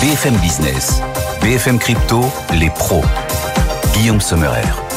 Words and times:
BFM 0.00 0.36
Business, 0.36 1.02
BFM 1.42 1.80
Crypto, 1.80 2.24
les 2.54 2.70
pros. 2.70 3.02
Guillaume 3.94 4.20
Sommerer. 4.20 4.87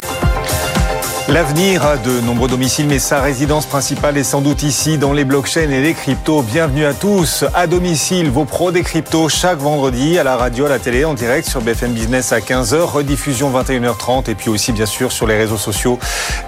L'avenir 1.32 1.86
a 1.86 1.96
de 1.96 2.20
nombreux 2.20 2.46
domiciles, 2.46 2.86
mais 2.86 2.98
sa 2.98 3.22
résidence 3.22 3.64
principale 3.64 4.18
est 4.18 4.22
sans 4.22 4.42
doute 4.42 4.62
ici, 4.64 4.98
dans 4.98 5.14
les 5.14 5.24
blockchains 5.24 5.70
et 5.70 5.80
les 5.80 5.94
cryptos. 5.94 6.42
Bienvenue 6.42 6.84
à 6.84 6.92
tous. 6.92 7.46
À 7.54 7.66
domicile, 7.66 8.28
vos 8.28 8.44
pros 8.44 8.70
des 8.70 8.82
cryptos, 8.82 9.30
chaque 9.30 9.56
vendredi, 9.56 10.18
à 10.18 10.24
la 10.24 10.36
radio, 10.36 10.66
à 10.66 10.68
la 10.68 10.78
télé, 10.78 11.06
en 11.06 11.14
direct 11.14 11.48
sur 11.48 11.62
BFM 11.62 11.92
Business 11.92 12.32
à 12.32 12.40
15h, 12.40 12.82
rediffusion 12.82 13.50
21h30, 13.50 14.30
et 14.30 14.34
puis 14.34 14.50
aussi, 14.50 14.72
bien 14.72 14.84
sûr, 14.84 15.10
sur 15.10 15.26
les 15.26 15.38
réseaux 15.38 15.56
sociaux 15.56 15.98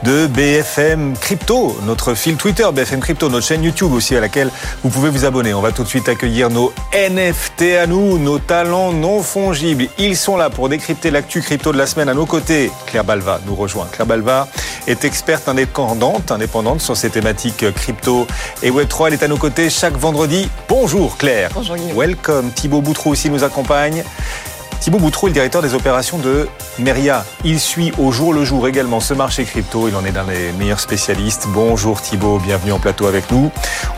de 0.02 0.27
BFM 0.27 1.15
Crypto, 1.19 1.79
notre 1.87 2.12
fil 2.12 2.37
Twitter, 2.37 2.66
BFM 2.71 3.01
Crypto, 3.01 3.30
notre 3.30 3.46
chaîne 3.46 3.65
YouTube 3.65 3.95
aussi, 3.95 4.15
à 4.15 4.21
laquelle 4.21 4.51
vous 4.82 4.91
pouvez 4.91 5.09
vous 5.09 5.24
abonner. 5.24 5.55
On 5.55 5.62
va 5.62 5.73
tout 5.73 5.82
de 5.82 5.88
suite 5.88 6.10
accueillir 6.10 6.51
nos 6.51 6.74
NFT 6.93 7.79
à 7.82 7.87
nous, 7.87 8.19
nos 8.19 8.38
talents 8.38 8.93
non 8.93 9.23
fongibles. 9.23 9.87
Ils 9.96 10.19
sont 10.19 10.37
là 10.37 10.51
pour 10.51 10.68
décrypter 10.68 11.10
l'actu 11.10 11.40
crypto 11.40 11.73
de 11.73 11.79
la 11.79 11.87
semaine 11.87 12.10
à 12.10 12.15
nos 12.15 12.27
côtés. 12.27 12.71
Claire 12.85 13.05
Balva 13.05 13.40
nous 13.46 13.55
rejoint. 13.55 13.87
Claire 13.90 14.07
Balva 14.07 14.46
est 14.87 15.05
experte 15.05 15.49
indépendante, 15.49 16.30
indépendante 16.30 16.80
sur 16.80 16.97
ces 16.97 17.11
thématiques 17.11 17.65
crypto 17.75 18.27
et 18.63 18.71
Web3. 18.71 19.09
Elle 19.09 19.15
est 19.15 19.23
à 19.23 19.29
nos 19.29 19.37
côtés 19.37 19.71
chaque 19.71 19.97
vendredi. 19.97 20.49
Bonjour 20.69 21.17
Claire. 21.17 21.51
Bonjour 21.55 21.77
Guillaume. 21.77 21.99
Welcome. 21.99 22.51
Thibaut 22.53 22.80
Boutrou 22.80 23.11
aussi 23.11 23.30
nous 23.30 23.45
accompagne. 23.45 24.05
Thibaut 24.85 24.99
Boutrou 24.99 25.29
est 25.29 25.30
le 25.30 25.35
directeur 25.35 25.63
des 25.63 25.73
opérations 25.73 26.18
de 26.18 26.46
Meria. 26.79 27.24
Il 27.43 27.59
suit 27.59 27.90
au 27.96 28.13
jour 28.13 28.35
le 28.35 28.45
jour 28.45 28.68
également 28.68 29.01
ce 29.01 29.15
marché 29.15 29.45
crypto. 29.45 29.88
Il 29.88 29.96
en 29.96 30.04
est 30.04 30.13
l'un 30.13 30.24
des 30.24 30.52
meilleurs 30.59 30.79
spécialistes. 30.79 31.46
Bonjour 31.54 32.02
Thibaut, 32.02 32.38
bienvenue 32.38 32.73
en 32.73 32.79
plateau 32.79 33.07
avec 33.07 33.30
nous. 33.30 33.51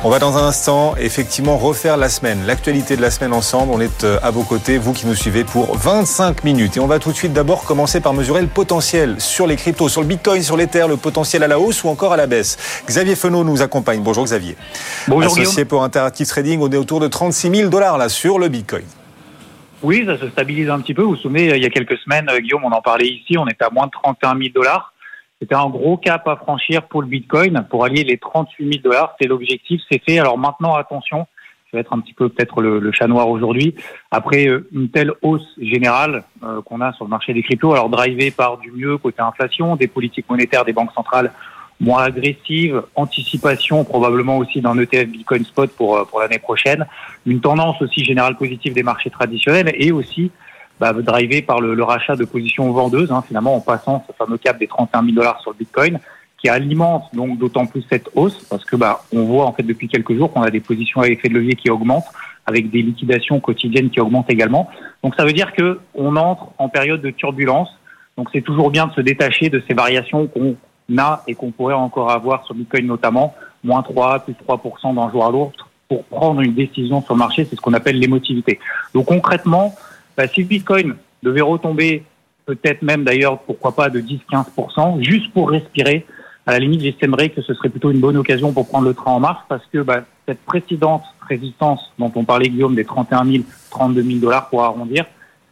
On 0.05 0.11
va 0.11 0.21
dans 0.21 0.39
un 0.39 0.47
instant 0.47 0.95
effectivement 0.97 1.57
refaire 1.57 1.97
la 1.97 2.09
semaine, 2.09 2.47
l'actualité 2.47 2.95
de 2.97 3.03
la 3.03 3.11
semaine 3.11 3.33
ensemble. 3.33 3.73
On 3.73 3.81
est 3.81 4.05
euh, 4.05 4.21
à 4.23 4.31
vos 4.31 4.45
côtés, 4.45 4.79
vous 4.79 4.93
qui 4.93 5.09
nous 5.09 5.17
suivez 5.17 5.43
pour 5.43 5.77
25 5.77 6.45
minutes. 6.45 6.77
Et 6.77 6.81
on 6.81 6.87
va 6.87 7.01
tout 7.01 7.11
de 7.11 7.17
suite 7.17 7.33
d'abord 7.33 7.65
commencer 7.65 7.99
par 7.99 8.15
mesurer 8.15 8.43
le 8.43 8.47
potentiel 8.47 9.17
sur 9.19 9.49
les 9.49 9.57
cryptos, 9.57 9.89
sur 9.89 10.03
le 10.03 10.07
Bitcoin, 10.07 10.41
sur 10.45 10.57
l'Ether, 10.57 10.87
le 10.87 10.97
potentiel 10.97 11.43
à 11.43 11.49
la 11.49 11.59
hausse 11.59 11.83
ou 11.83 11.89
encore 11.89 12.13
à 12.13 12.17
la 12.17 12.29
baisse. 12.29 12.59
Xavier 12.87 13.17
Fenot 13.17 13.43
nous 13.43 13.61
accompagne. 13.61 14.03
Bonjour 14.03 14.23
Xavier. 14.23 14.57
Bonjour 15.09 15.33
Associé 15.33 15.53
Guillaume. 15.53 15.67
pour 15.67 15.83
Interactive 15.83 16.29
Trading, 16.29 16.61
on 16.63 16.71
est 16.71 16.77
autour 16.77 17.01
de 17.01 17.09
36 17.09 17.51
000 17.51 17.71
dollars 17.71 17.99
là 17.99 18.09
sur 18.09 18.39
le 18.39 18.47
Bitcoin. 18.47 18.85
Oui, 19.87 20.05
ça 20.05 20.19
se 20.19 20.29
stabilise 20.31 20.69
un 20.69 20.81
petit 20.81 20.95
peu. 20.95 21.03
Vous 21.03 21.11
vous 21.11 21.17
souvenez, 21.17 21.55
il 21.55 21.63
y 21.63 21.65
a 21.65 21.71
quelques 21.71 21.97
semaines, 21.99 22.29
euh, 22.29 22.41
Guillaume, 22.41 22.65
on 22.65 22.73
en 22.73 22.83
parlait 22.83 23.07
ici, 23.07 23.39
on 23.39 23.47
était 23.47 23.65
à 23.65 23.71
moins 23.71 23.87
de 23.87 23.93
31 23.93 24.37
000 24.37 24.49
dollars. 24.53 24.93
C'était 25.41 25.55
un 25.55 25.69
gros 25.69 25.97
cap 25.97 26.27
à 26.27 26.35
franchir 26.35 26.89
pour 26.89 27.03
le 27.03 27.07
Bitcoin, 27.07 27.65
pour 27.71 27.85
allier 27.85 28.03
les 28.03 28.19
38 28.19 28.69
000 28.69 28.83
dollars. 28.83 29.15
C'est 29.21 29.29
l'objectif, 29.29 29.81
c'est 29.89 30.03
fait. 30.03 30.19
Alors 30.19 30.39
maintenant, 30.39 30.75
attention, 30.75 31.29
je 31.67 31.77
vais 31.77 31.83
être 31.83 31.93
un 31.93 32.01
petit 32.01 32.15
peu 32.15 32.29
peut-être 32.29 32.63
le, 32.63 32.91
chat 32.91 33.07
noir 33.07 33.29
aujourd'hui. 33.29 33.77
Après 34.11 34.49
euh, 34.49 34.69
une 34.73 34.91
telle 34.91 35.13
hausse 35.23 35.47
générale 35.57 36.25
euh, 36.43 36.63
qu'on 36.63 36.81
a 36.81 36.93
sur 36.95 37.05
le 37.05 37.11
marché 37.11 37.33
des 37.33 37.45
cryptos, 37.45 37.73
alors 37.73 37.89
drivé 37.89 38.33
par 38.33 38.59
du 38.59 38.73
mieux 38.73 38.99
côté 38.99 39.23
inflation, 39.23 39.77
des 39.77 39.87
politiques 39.87 40.29
monétaires 40.29 40.65
des 40.65 40.73
banques 40.73 40.95
centrales 40.97 41.33
moins 41.81 42.05
agressives, 42.05 42.83
anticipation 42.95 43.85
probablement 43.85 44.39
aussi 44.39 44.61
d'un 44.61 44.79
ETF 44.79 45.09
Bitcoin 45.09 45.45
Spot 45.45 45.71
pour, 45.71 45.97
euh, 45.97 46.05
pour 46.05 46.21
l'année 46.21 46.39
prochaine, 46.39 46.87
une 47.27 47.41
tendance 47.41 47.81
aussi 47.83 48.05
générale 48.05 48.37
positive 48.37 48.73
des 48.73 48.83
marchés 48.83 49.11
traditionnels 49.11 49.73
et 49.75 49.93
aussi 49.93 50.31
bah, 50.81 50.93
drivé 50.93 51.43
par 51.43 51.61
le, 51.61 51.75
le 51.75 51.83
rachat 51.83 52.17
de 52.17 52.25
positions 52.25 52.71
vendeuses, 52.73 53.11
hein, 53.13 53.23
finalement 53.27 53.57
en 53.57 53.61
passant 53.61 54.05
ce 54.07 54.13
fameux 54.13 54.39
cap 54.39 54.59
des 54.59 54.67
31 54.67 55.03
000 55.03 55.15
dollars 55.15 55.41
sur 55.41 55.51
le 55.51 55.57
Bitcoin, 55.57 55.99
qui 56.39 56.49
alimente 56.49 57.05
donc 57.15 57.39
d'autant 57.39 57.67
plus 57.67 57.85
cette 57.89 58.09
hausse 58.15 58.45
parce 58.51 58.65
que 58.65 58.77
bah, 58.77 59.05
on 59.13 59.25
voit 59.25 59.47
en 59.47 59.53
fait 59.53 59.63
depuis 59.63 59.89
quelques 59.89 60.15
jours 60.15 60.33
qu'on 60.33 60.43
a 60.43 60.51
des 60.51 60.61
positions 60.61 61.01
à 61.01 61.09
effet 61.09 61.29
de 61.29 61.35
levier 61.35 61.55
qui 61.55 61.71
augmentent, 61.71 62.07
avec 62.47 62.71
des 62.71 62.83
liquidations 62.83 63.41
quotidiennes 63.41 63.91
qui 63.91 64.01
augmentent 64.01 64.31
également. 64.31 64.71
Donc 65.03 65.15
ça 65.17 65.25
veut 65.25 65.33
dire 65.33 65.53
que 65.53 65.81
on 65.95 66.17
entre 66.17 66.49
en 66.59 66.69
période 66.69 67.01
de 67.01 67.11
turbulence. 67.11 67.69
Donc 68.17 68.29
c'est 68.33 68.41
toujours 68.41 68.71
bien 68.71 68.87
de 68.87 68.93
se 68.93 69.01
détacher 69.01 69.51
de 69.51 69.63
ces 69.67 69.75
variations 69.75 70.27
qu'on 70.27 70.57
a 70.97 71.23
et 71.27 71.35
qu'on 71.35 71.51
pourrait 71.51 71.75
encore 71.75 72.11
avoir 72.11 72.45
sur 72.45 72.55
Bitcoin 72.55 72.87
notamment, 72.87 73.35
moins 73.65 73.83
3, 73.83 74.21
plus 74.21 74.35
3% 74.35 74.95
d'un 74.95 75.11
jour 75.11 75.27
à 75.27 75.31
l'autre, 75.31 75.69
pour 75.89 76.05
prendre 76.05 76.41
une 76.41 76.55
décision 76.55 77.03
sur 77.03 77.15
le 77.15 77.19
marché, 77.19 77.45
c'est 77.45 77.57
ce 77.57 77.61
qu'on 77.61 77.75
appelle 77.75 77.99
l'émotivité. 77.99 78.59
Donc 78.95 79.07
concrètement, 79.07 79.75
bah, 80.17 80.27
si 80.27 80.43
Bitcoin 80.43 80.97
devait 81.23 81.41
retomber, 81.41 82.03
peut-être 82.45 82.83
même 82.83 83.05
d'ailleurs, 83.05 83.39
pourquoi 83.41 83.75
pas, 83.75 83.91
de 83.91 84.01
10-15%, 84.01 85.03
juste 85.03 85.33
pour 85.33 85.51
respirer, 85.51 86.07
à 86.47 86.53
la 86.53 86.59
limite, 86.61 86.81
j'estimerais 86.81 87.31
que 87.31 87.43
ce 87.43 87.55
serait 87.55 87.69
plutôt 87.69 87.91
une 87.91 88.01
bonne 88.01 88.17
occasion 88.17 88.53
pour 88.53 88.69
prendre 88.69 88.87
le 88.87 88.95
train 88.95 89.11
en 89.13 89.21
marche, 89.21 89.43
parce 89.49 89.65
que 89.73 89.79
bah, 89.79 90.03
cette 90.27 90.45
précédente 90.45 91.03
résistance 91.29 91.93
dont 91.99 92.13
on 92.15 92.25
parlait, 92.25 92.49
Guillaume, 92.49 92.77
des 92.77 92.85
31 92.85 93.25
000, 93.25 93.45
32 93.71 94.03
000 94.03 94.19
dollars 94.19 94.49
pour 94.49 94.63
arrondir, 94.63 95.07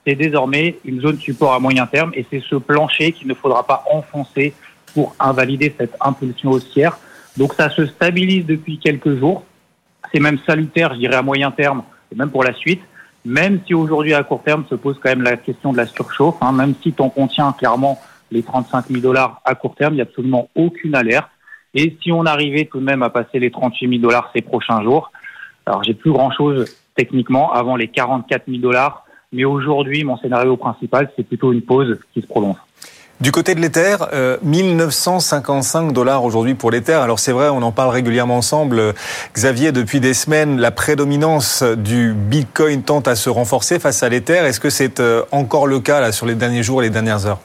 c'est 0.07 0.15
désormais 0.15 0.79
une 0.85 1.01
zone 1.01 1.19
support 1.19 1.55
à 1.55 1.59
moyen 1.59 1.87
terme, 1.87 2.13
et 2.15 2.25
c'est 2.31 2.43
ce 2.49 2.57
plancher 2.57 3.13
qu'il 3.13 3.27
ne 3.27 3.35
faudra 3.35 3.67
pas 3.67 3.85
enfoncer 3.93 4.55
pour 4.95 5.15
invalider 5.19 5.75
cette 5.77 5.97
impulsion 6.01 6.51
haussière. 6.51 6.99
Donc 7.37 7.55
ça 7.55 7.69
se 7.69 7.85
stabilise 7.87 8.47
depuis 8.47 8.79
quelques 8.79 9.19
jours. 9.19 9.45
C'est 10.13 10.21
même 10.21 10.39
salutaire, 10.47 10.95
je 10.95 11.01
dirais, 11.01 11.17
à 11.17 11.23
moyen 11.23 11.51
terme, 11.51 11.83
et 12.13 12.15
même 12.15 12.31
pour 12.31 12.45
la 12.45 12.55
suite. 12.55 12.81
Même 13.25 13.61
si 13.67 13.75
aujourd'hui, 13.75 14.15
à 14.15 14.23
court 14.23 14.43
terme, 14.43 14.65
se 14.69 14.75
pose 14.75 14.99
quand 15.03 15.09
même 15.09 15.23
la 15.23 15.37
question 15.37 15.73
de 15.73 15.79
la 15.79 15.87
surchauffe, 15.87 16.37
hein, 16.41 16.53
même 16.53 16.75
si 16.83 16.95
on 16.99 17.09
contient 17.09 17.53
clairement 17.53 17.99
les 18.31 18.43
35 18.43 18.89
000 18.89 19.01
dollars 19.01 19.41
à 19.45 19.55
court 19.55 19.75
terme, 19.75 19.95
il 19.95 19.97
n'y 19.97 20.03
a 20.03 20.05
absolument 20.05 20.49
aucune 20.55 20.95
alerte. 20.95 21.29
Et 21.75 21.97
si 22.03 22.13
on 22.13 22.27
arrivait 22.27 22.67
tout 22.67 22.79
de 22.79 22.85
même 22.85 23.03
à 23.03 23.11
passer 23.11 23.39
les 23.39 23.51
38 23.51 23.89
000 23.89 24.01
dollars 24.01 24.31
ces 24.35 24.43
prochains 24.43 24.83
jours, 24.83 25.11
alors 25.67 25.83
j'ai 25.83 25.95
plus 25.95 26.13
grand-chose 26.13 26.77
techniquement 26.95 27.53
avant 27.53 27.77
les 27.77 27.89
44 27.89 28.45
000 28.47 28.59
dollars, 28.59 29.05
mais 29.33 29.45
aujourd'hui, 29.45 30.05
mon 30.05 30.17
scénario 30.19 30.57
principal, 30.57 31.11
c'est 31.17 31.27
plutôt 31.27 31.53
une 31.53 31.63
pause 31.63 31.99
qui 32.13 32.21
se 32.21 32.27
prolonge. 32.27 32.57
Du 33.25 33.33
côté 33.33 33.55
de 33.55 33.61
l'Ether, 33.61 33.97
euh, 34.13 34.37
1955 34.43 35.93
dollars 35.95 36.25
aujourd'hui 36.25 36.53
pour 36.53 36.71
l'Ether. 36.71 36.93
Alors 36.93 37.19
c'est 37.19 37.33
vrai, 37.33 37.49
on 37.49 37.63
en 37.63 37.73
parle 37.73 37.89
régulièrement 37.89 38.37
ensemble. 38.37 38.93
Xavier, 39.33 39.73
depuis 39.73 39.99
des 39.99 40.13
semaines, 40.13 40.61
la 40.61 40.71
prédominance 40.71 41.63
du 41.63 42.13
Bitcoin 42.13 42.83
tente 42.83 43.09
à 43.09 43.17
se 43.17 43.31
renforcer 43.31 43.79
face 43.81 44.03
à 44.03 44.11
l'Ether. 44.11 44.45
Est-ce 44.45 44.61
que 44.61 44.69
c'est 44.69 45.01
euh, 45.01 45.23
encore 45.33 45.67
le 45.67 45.81
cas 45.81 46.03
là 46.03 46.13
sur 46.13 46.27
les 46.27 46.35
derniers 46.35 46.63
jours 46.63 46.83
et 46.83 46.85
les 46.85 46.91
dernières 46.91 47.25
heures? 47.27 47.39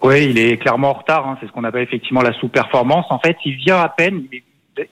Oui, 0.00 0.28
il 0.30 0.38
est 0.38 0.58
clairement 0.58 0.90
en 0.90 0.92
retard. 0.92 1.26
Hein. 1.26 1.36
C'est 1.40 1.48
ce 1.48 1.50
qu'on 1.50 1.64
appelle 1.64 1.82
effectivement 1.82 2.22
la 2.22 2.32
sous-performance. 2.34 3.06
En 3.10 3.18
fait, 3.18 3.36
il 3.44 3.56
vient 3.56 3.80
à 3.80 3.88
peine, 3.88 4.22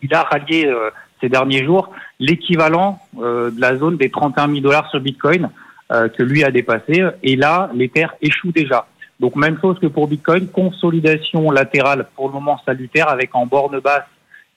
il- 0.03 0.15
a 0.17 0.23
rallié 0.23 0.67
euh, 0.67 0.91
ces 1.21 1.28
derniers 1.28 1.65
jours 1.65 1.93
l'équivalent 2.19 2.99
euh, 3.23 3.53
de 3.53 3.61
la 3.61 3.77
zone 3.77 3.99
des 3.99 4.11
31 4.11 4.49
000 4.49 4.59
dollars 4.62 4.91
sur 4.91 4.99
Bitcoin 4.99 5.49
euh, 5.93 6.09
que 6.09 6.25
lui 6.25 6.43
a 6.43 6.50
dépassé. 6.50 7.05
Et 7.23 7.37
là, 7.37 7.71
l'Ether 7.73 8.06
échoue 8.21 8.50
déjà. 8.50 8.89
Donc 9.20 9.36
même 9.36 9.58
chose 9.60 9.78
que 9.78 9.86
pour 9.86 10.08
Bitcoin, 10.08 10.48
consolidation 10.48 11.50
latérale 11.50 12.06
pour 12.16 12.28
le 12.28 12.34
moment 12.34 12.58
salutaire 12.64 13.08
avec 13.08 13.34
en 13.34 13.47
borne 13.47 13.78
basse 13.80 14.04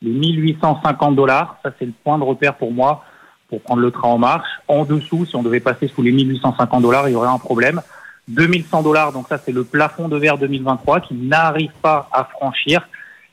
les 0.01 0.11
1850 0.11 1.15
dollars. 1.15 1.57
Ça, 1.63 1.71
c'est 1.77 1.85
le 1.85 1.93
point 2.03 2.17
de 2.17 2.23
repère 2.23 2.55
pour 2.55 2.71
moi 2.71 3.03
pour 3.49 3.61
prendre 3.61 3.81
le 3.81 3.91
train 3.91 4.09
en 4.09 4.17
marche. 4.17 4.49
En 4.67 4.83
dessous, 4.83 5.25
si 5.25 5.35
on 5.35 5.43
devait 5.43 5.59
passer 5.59 5.87
sous 5.87 6.01
les 6.01 6.11
1850 6.11 6.81
dollars, 6.81 7.07
il 7.07 7.13
y 7.13 7.15
aurait 7.15 7.29
un 7.29 7.37
problème. 7.37 7.81
2100 8.27 8.83
dollars, 8.83 9.13
donc 9.13 9.27
ça 9.29 9.37
c'est 9.37 9.53
le 9.53 9.63
plafond 9.63 10.09
de 10.09 10.17
verre 10.17 10.37
2023 10.37 10.99
qui 10.99 11.13
n'arrive 11.13 11.71
pas 11.81 12.09
à 12.11 12.25
franchir. 12.25 12.87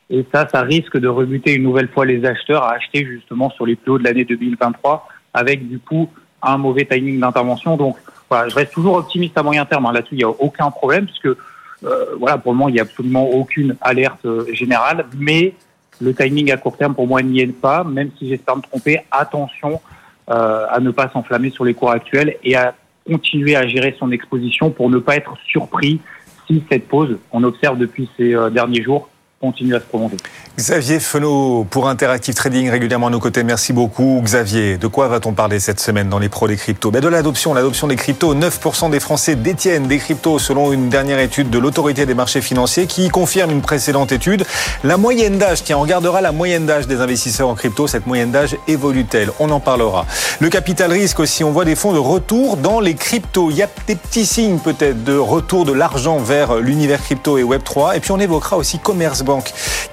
Et 0.09 0.25
ça, 0.33 0.47
ça 0.47 0.61
risque 0.61 0.97
de 0.97 1.07
rebuter 1.07 1.53
une 1.53 1.63
nouvelle 1.63 1.89
fois 1.89 2.05
les 2.05 2.25
acheteurs 2.25 2.63
à 2.63 2.73
acheter 2.73 3.05
justement 3.05 3.49
sur 3.49 3.65
les 3.65 3.75
plus 3.75 3.91
hauts 3.91 3.97
de 3.97 4.03
l'année 4.03 4.23
2023 4.23 5.07
avec 5.33 5.67
du 5.67 5.79
coup 5.79 6.09
un 6.41 6.57
mauvais 6.57 6.85
timing 6.85 7.19
d'intervention. 7.19 7.75
Donc 7.75 7.97
voilà, 8.29 8.49
je 8.49 8.55
reste 8.55 8.73
toujours 8.73 8.95
optimiste 8.95 9.37
à 9.37 9.43
moyen 9.43 9.65
terme. 9.65 9.85
hein. 9.85 9.93
Là-dessus, 9.93 10.15
il 10.15 10.17
n'y 10.17 10.23
a 10.23 10.29
aucun 10.29 10.71
problème 10.71 11.05
puisque 11.05 11.27
euh, 11.27 12.05
voilà, 12.19 12.37
pour 12.37 12.51
le 12.51 12.57
moment, 12.57 12.69
il 12.69 12.73
n'y 12.73 12.79
a 12.79 12.83
absolument 12.83 13.29
aucune 13.29 13.75
alerte 13.81 14.25
euh, 14.25 14.45
générale. 14.53 15.05
Mais 15.17 15.53
le 16.01 16.13
timing 16.13 16.51
à 16.51 16.57
court 16.57 16.77
terme, 16.77 16.95
pour 16.95 17.07
moi, 17.07 17.21
n'y 17.21 17.41
est 17.41 17.47
pas. 17.47 17.83
Même 17.83 18.11
si 18.17 18.29
j'espère 18.29 18.57
me 18.57 18.61
tromper, 18.61 19.01
attention 19.11 19.81
euh, 20.29 20.65
à 20.69 20.79
ne 20.79 20.91
pas 20.91 21.09
s'enflammer 21.09 21.49
sur 21.49 21.65
les 21.65 21.73
cours 21.73 21.91
actuels 21.91 22.37
et 22.43 22.55
à 22.55 22.73
continuer 23.05 23.55
à 23.55 23.67
gérer 23.67 23.95
son 23.99 24.11
exposition 24.11 24.71
pour 24.71 24.89
ne 24.89 24.97
pas 24.97 25.15
être 25.15 25.35
surpris 25.47 26.01
si 26.47 26.63
cette 26.69 26.87
pause 26.87 27.17
qu'on 27.29 27.43
observe 27.43 27.77
depuis 27.77 28.09
ces 28.17 28.35
euh, 28.35 28.49
derniers 28.49 28.81
jours 28.81 29.09
continue 29.39 29.75
à 29.75 29.79
se 29.79 29.85
prolonger. 29.85 30.17
Xavier 30.57 30.99
Fenot 31.01 31.65
pour 31.69 31.89
Interactive 31.89 32.33
Trading 32.33 32.69
régulièrement 32.69 33.07
à 33.07 33.09
nos 33.09 33.19
côtés. 33.19 33.43
Merci 33.43 33.73
beaucoup 33.73 34.21
Xavier. 34.23 34.77
De 34.77 34.87
quoi 34.87 35.09
va-t-on 35.09 35.33
parler 35.33 35.59
cette 35.59 35.81
semaine 35.81 36.07
dans 36.07 36.19
les 36.19 36.29
pros 36.29 36.47
des 36.47 36.55
cryptos? 36.55 36.91
Ben 36.91 37.01
De 37.01 37.09
l'adoption, 37.09 37.53
l'adoption 37.53 37.87
des 37.87 37.97
cryptos. 37.97 38.33
9% 38.33 38.89
des 38.89 39.01
Français 39.01 39.35
détiennent 39.35 39.87
des 39.87 39.97
cryptos 39.97 40.39
selon 40.39 40.71
une 40.71 40.87
dernière 40.89 41.19
étude 41.19 41.49
de 41.49 41.59
l'autorité 41.59 42.05
des 42.05 42.13
marchés 42.13 42.41
financiers 42.41 42.87
qui 42.87 43.09
confirme 43.09 43.51
une 43.51 43.61
précédente 43.61 44.13
étude. 44.13 44.45
La 44.85 44.95
moyenne 44.95 45.37
d'âge, 45.37 45.63
tiens, 45.63 45.77
on 45.77 45.81
regardera 45.81 46.21
la 46.21 46.31
moyenne 46.31 46.65
d'âge 46.65 46.87
des 46.87 47.01
investisseurs 47.01 47.49
en 47.49 47.55
crypto. 47.55 47.87
Cette 47.87 48.07
moyenne 48.07 48.31
d'âge 48.31 48.55
évolue-t-elle? 48.67 49.31
On 49.39 49.49
en 49.51 49.59
parlera. 49.59 50.05
Le 50.39 50.47
capital 50.49 50.91
risque 50.91 51.19
aussi, 51.19 51.43
on 51.43 51.51
voit 51.51 51.65
des 51.65 51.75
fonds 51.75 51.91
de 51.91 51.99
retour 51.99 52.55
dans 52.55 52.79
les 52.79 52.93
cryptos. 52.93 53.51
Il 53.51 53.57
y 53.57 53.63
a 53.63 53.69
des 53.87 53.95
petits 53.95 54.25
signes 54.25 54.59
peut-être 54.59 55.03
de 55.03 55.17
retour 55.17 55.65
de 55.65 55.73
l'argent 55.73 56.19
vers 56.19 56.55
l'univers 56.55 57.01
crypto 57.01 57.37
et 57.37 57.43
Web3. 57.43 57.97
Et 57.97 57.99
puis 57.99 58.11
on 58.11 58.19
évoquera 58.19 58.55
aussi 58.55 58.79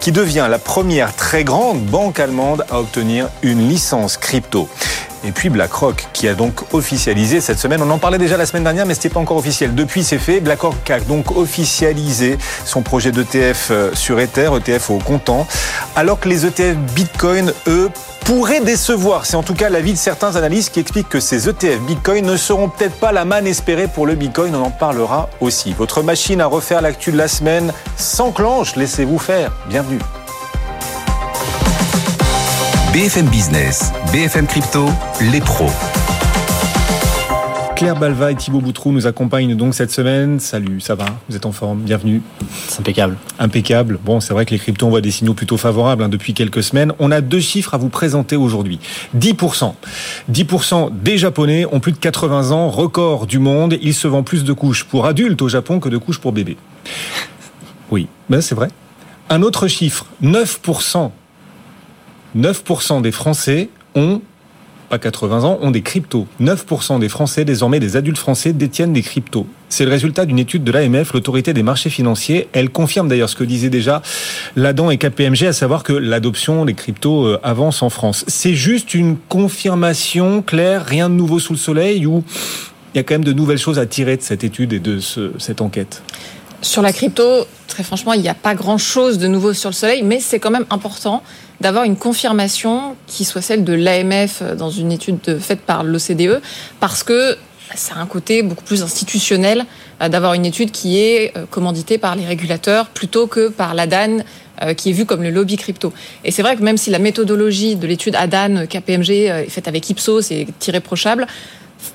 Qui 0.00 0.12
devient 0.12 0.46
la 0.50 0.58
première 0.58 1.14
très 1.14 1.44
grande 1.44 1.81
banque 1.82 2.20
allemande 2.20 2.64
à 2.70 2.81
obtenir 2.81 3.29
une 3.43 3.69
licence 3.69 4.17
crypto. 4.17 4.69
Et 5.25 5.31
puis 5.31 5.50
BlackRock, 5.50 6.08
qui 6.12 6.26
a 6.26 6.34
donc 6.34 6.73
officialisé 6.73 7.40
cette 7.40 7.58
semaine, 7.58 7.81
on 7.82 7.90
en 7.90 7.99
parlait 7.99 8.19
déjà 8.19 8.37
la 8.37 8.46
semaine 8.46 8.64
dernière, 8.64 8.87
mais 8.87 8.94
ce 8.94 8.99
n'était 8.99 9.11
pas 9.11 9.20
encore 9.20 9.37
officiel. 9.37 9.75
Depuis, 9.75 10.02
c'est 10.02 10.19
fait. 10.19 10.40
BlackRock 10.40 10.90
a 10.90 10.99
donc 10.99 11.37
officialisé 11.37 12.38
son 12.64 12.82
projet 12.82 13.12
d'ETF 13.12 13.69
euh, 13.70 13.90
sur 13.94 14.19
Ether, 14.19 14.50
ETF 14.56 14.90
au 14.90 14.99
comptant, 14.99 15.46
alors 15.94 16.19
que 16.19 16.28
les 16.28 16.44
ETF 16.44 16.76
Bitcoin, 16.94 17.52
eux, 17.69 17.88
pourraient 18.25 18.61
décevoir. 18.61 19.27
C'est 19.27 19.37
en 19.37 19.43
tout 19.43 19.55
cas 19.55 19.69
l'avis 19.69 19.93
de 19.93 19.99
certains 19.99 20.37
analystes 20.37 20.73
qui 20.73 20.81
expliquent 20.81 21.09
que 21.09 21.21
ces 21.21 21.49
ETF 21.49 21.81
Bitcoin 21.87 22.25
ne 22.27 22.37
seront 22.37 22.69
peut-être 22.69 22.97
pas 22.97 23.13
la 23.13 23.25
manne 23.25 23.47
espérée 23.47 23.89
pour 23.89 24.07
le 24.07 24.15
Bitcoin. 24.15 24.55
On 24.55 24.65
en 24.65 24.71
parlera 24.71 25.29
aussi. 25.41 25.73
Votre 25.73 26.03
machine 26.03 26.41
à 26.41 26.47
refaire 26.47 26.83
l'actu 26.83 27.13
de 27.13 27.19
la 27.19 27.29
semaine 27.29 27.73
s'enclenche. 27.97 28.77
Laissez-vous 28.77 29.19
faire. 29.19 29.53
Bienvenue. 29.69 30.01
BFM 32.93 33.27
Business, 33.27 33.91
BFM 34.13 34.47
Crypto, 34.47 34.87
les 35.21 35.41
pros. 35.41 35.71
Claire 37.82 37.96
Balva 37.96 38.31
et 38.31 38.37
Thibaut 38.37 38.61
Boutrou 38.61 38.93
nous 38.93 39.08
accompagnent 39.08 39.56
donc 39.56 39.75
cette 39.75 39.90
semaine. 39.90 40.38
Salut, 40.38 40.81
ça 40.81 40.94
va? 40.94 41.05
Vous 41.29 41.34
êtes 41.34 41.46
en 41.46 41.50
forme? 41.50 41.81
Bienvenue. 41.81 42.23
C'est 42.69 42.79
impeccable. 42.79 43.17
Impeccable. 43.40 43.99
Bon, 44.05 44.20
c'est 44.20 44.32
vrai 44.32 44.46
que 44.46 44.52
les 44.52 44.61
cryptos, 44.61 44.87
on 44.87 44.90
voit 44.90 45.00
des 45.00 45.11
signaux 45.11 45.34
plutôt 45.34 45.56
favorables 45.56 46.05
hein, 46.05 46.08
depuis 46.08 46.32
quelques 46.32 46.62
semaines. 46.62 46.93
On 47.00 47.11
a 47.11 47.20
deux 47.20 47.40
chiffres 47.40 47.75
à 47.75 47.79
vous 47.79 47.88
présenter 47.88 48.37
aujourd'hui. 48.37 48.79
10%. 49.19 49.75
10% 50.31 50.90
des 51.02 51.19
Japonais 51.19 51.67
ont 51.73 51.81
plus 51.81 51.90
de 51.90 51.96
80 51.96 52.52
ans, 52.52 52.70
record 52.70 53.26
du 53.26 53.40
monde. 53.40 53.76
Ils 53.82 53.94
se 53.94 54.06
vendent 54.06 54.26
plus 54.26 54.44
de 54.44 54.52
couches 54.52 54.85
pour 54.85 55.05
adultes 55.05 55.43
au 55.43 55.49
Japon 55.49 55.81
que 55.81 55.88
de 55.88 55.99
couches 55.99 56.20
pour 56.20 56.31
bébés. 56.31 56.58
Oui, 57.90 58.06
ben 58.31 58.40
c'est 58.40 58.55
vrai. 58.55 58.69
Un 59.28 59.43
autre 59.43 59.67
chiffre, 59.67 60.06
9% 60.23 61.11
9% 62.37 63.02
des 63.02 63.12
Français 63.12 63.70
ont 63.96 64.23
pas 64.93 64.99
80 64.99 65.44
ans, 65.44 65.59
ont 65.62 65.71
des 65.71 65.81
cryptos. 65.81 66.27
9% 66.39 67.00
des 67.00 67.09
Français, 67.09 67.47
désormais 67.47 67.81
des 67.81 67.97
adultes 67.97 68.19
français, 68.19 68.53
détiennent 68.53 68.93
des 68.93 69.00
cryptos. 69.00 69.47
C'est 69.71 69.87
le 69.87 69.91
résultat 69.91 70.27
d'une 70.27 70.39
étude 70.39 70.65
de 70.65 70.71
l'AMF, 70.71 71.15
l'autorité 71.15 71.55
des 71.55 71.62
marchés 71.62 71.89
financiers. 71.89 72.49
Elle 72.53 72.69
confirme 72.69 73.09
d'ailleurs 73.09 73.31
ce 73.31 73.37
que 73.37 73.43
disait 73.43 73.71
déjà 73.71 74.03
l'ADAN 74.55 74.91
et 74.91 74.99
KPMG, 74.99 75.44
à 75.44 75.55
savoir 75.55 75.83
que 75.83 75.94
l'adoption 75.94 76.67
des 76.67 76.75
cryptos 76.75 77.25
euh, 77.25 77.41
avance 77.43 77.83
en 77.83 77.89
France. 77.89 78.27
C'est 78.29 78.53
juste 78.53 78.93
une 78.93 79.17
confirmation 79.17 80.43
claire, 80.43 80.85
rien 80.85 81.09
de 81.09 81.15
nouveau 81.15 81.38
sous 81.38 81.55
le 81.55 81.59
soleil, 81.59 82.05
ou 82.05 82.23
il 82.93 82.99
y 82.99 83.00
a 83.00 83.03
quand 83.03 83.15
même 83.15 83.25
de 83.25 83.33
nouvelles 83.33 83.56
choses 83.56 83.79
à 83.79 83.87
tirer 83.87 84.19
de 84.19 84.23
cette 84.23 84.45
étude 84.45 84.75
et 84.75 84.79
de 84.79 84.99
cette 85.38 85.62
enquête? 85.62 86.03
Sur 86.61 86.83
la 86.83 86.93
crypto, 86.93 87.47
très 87.67 87.83
franchement, 87.83 88.12
il 88.12 88.21
n'y 88.21 88.29
a 88.29 88.35
pas 88.35 88.55
grand-chose 88.55 89.17
de 89.17 89.27
nouveau 89.27 89.55
sur 89.55 89.71
le 89.71 89.75
soleil, 89.75 90.03
mais 90.03 90.21
c'est 90.21 90.38
quand 90.38 90.50
même 90.50 90.67
important 90.69 91.23
d'avoir 91.62 91.85
une 91.85 91.97
confirmation 91.97 92.97
qui 93.06 93.25
soit 93.25 93.41
celle 93.41 93.64
de 93.64 93.73
l'AMF 93.73 94.43
dans 94.59 94.70
une 94.70 94.93
étude 94.93 95.38
faite 95.38 95.61
par 95.61 95.85
l'OCDE, 95.85 96.43
parce 96.81 97.03
que 97.03 97.38
ça 97.75 97.94
a 97.94 97.99
un 97.99 98.06
côté 98.06 98.43
beaucoup 98.43 98.64
plus 98.64 98.82
institutionnel 98.82 99.64
euh, 100.03 100.09
d'avoir 100.09 100.35
une 100.35 100.44
étude 100.44 100.70
qui 100.70 100.99
est 100.99 101.37
euh, 101.37 101.47
commanditée 101.50 101.99
par 101.99 102.17
les 102.17 102.26
régulateurs 102.26 102.88
plutôt 102.88 103.26
que 103.26 103.49
par 103.49 103.75
l'ADAN 103.75 104.19
euh, 104.62 104.75
qui 104.75 104.91
est 104.91 104.93
vu 104.93 105.06
comme 105.06 105.23
le 105.23 105.31
lobby 105.31 105.56
crypto. 105.56 105.93
Et 106.25 106.31
c'est 106.31 106.43
vrai 106.43 106.56
que 106.56 106.62
même 106.62 106.76
si 106.76 106.91
la 106.91 106.99
méthodologie 106.99 107.76
de 107.76 107.87
l'étude 107.87 108.14
ADAN 108.14 108.67
KPMG 108.67 109.11
est 109.11 109.49
faite 109.49 109.69
avec 109.69 109.88
Ipsos 109.88 110.31
et 110.31 110.47
irréprochable, 110.67 111.26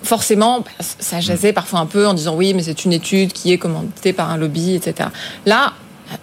forcément, 0.04 0.62
bah, 0.62 0.72
ça 0.80 1.20
jasait 1.20 1.54
parfois 1.54 1.80
un 1.80 1.86
peu 1.86 2.08
en 2.08 2.14
disant 2.14 2.36
oui, 2.36 2.54
mais 2.54 2.64
c'est 2.64 2.86
une 2.86 2.94
étude 2.94 3.32
qui 3.34 3.54
est 3.54 3.58
commandée 3.58 4.14
par 4.14 4.32
un 4.32 4.38
lobby, 4.38 4.76
etc. 4.76 5.10
Là, 5.46 5.74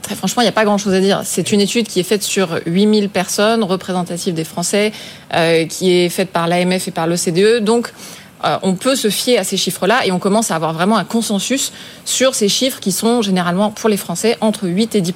Très 0.02 0.14
franchement, 0.14 0.42
il 0.42 0.46
n'y 0.46 0.50
a 0.50 0.52
pas 0.52 0.64
grand-chose 0.64 0.94
à 0.94 1.00
dire. 1.00 1.22
C'est 1.24 1.52
une 1.52 1.60
étude 1.60 1.86
qui 1.86 2.00
est 2.00 2.04
faite 2.04 2.22
sur 2.22 2.60
8000 2.66 3.08
personnes 3.08 3.62
représentatives 3.62 4.34
des 4.34 4.44
Français, 4.44 4.92
euh, 5.34 5.66
qui 5.66 5.92
est 5.92 6.08
faite 6.08 6.30
par 6.30 6.46
l'AMF 6.46 6.88
et 6.88 6.90
par 6.90 7.06
l'OCDE. 7.06 7.62
Donc, 7.62 7.92
euh, 8.44 8.58
on 8.62 8.74
peut 8.74 8.96
se 8.96 9.08
fier 9.08 9.38
à 9.38 9.44
ces 9.44 9.56
chiffres-là 9.56 10.06
et 10.06 10.12
on 10.12 10.18
commence 10.18 10.50
à 10.50 10.56
avoir 10.56 10.72
vraiment 10.72 10.96
un 10.98 11.04
consensus 11.04 11.72
sur 12.04 12.34
ces 12.34 12.48
chiffres 12.48 12.80
qui 12.80 12.92
sont 12.92 13.22
généralement 13.22 13.70
pour 13.70 13.88
les 13.88 13.96
Français 13.96 14.36
entre 14.40 14.68
8 14.68 14.94
et 14.94 15.00
10 15.00 15.14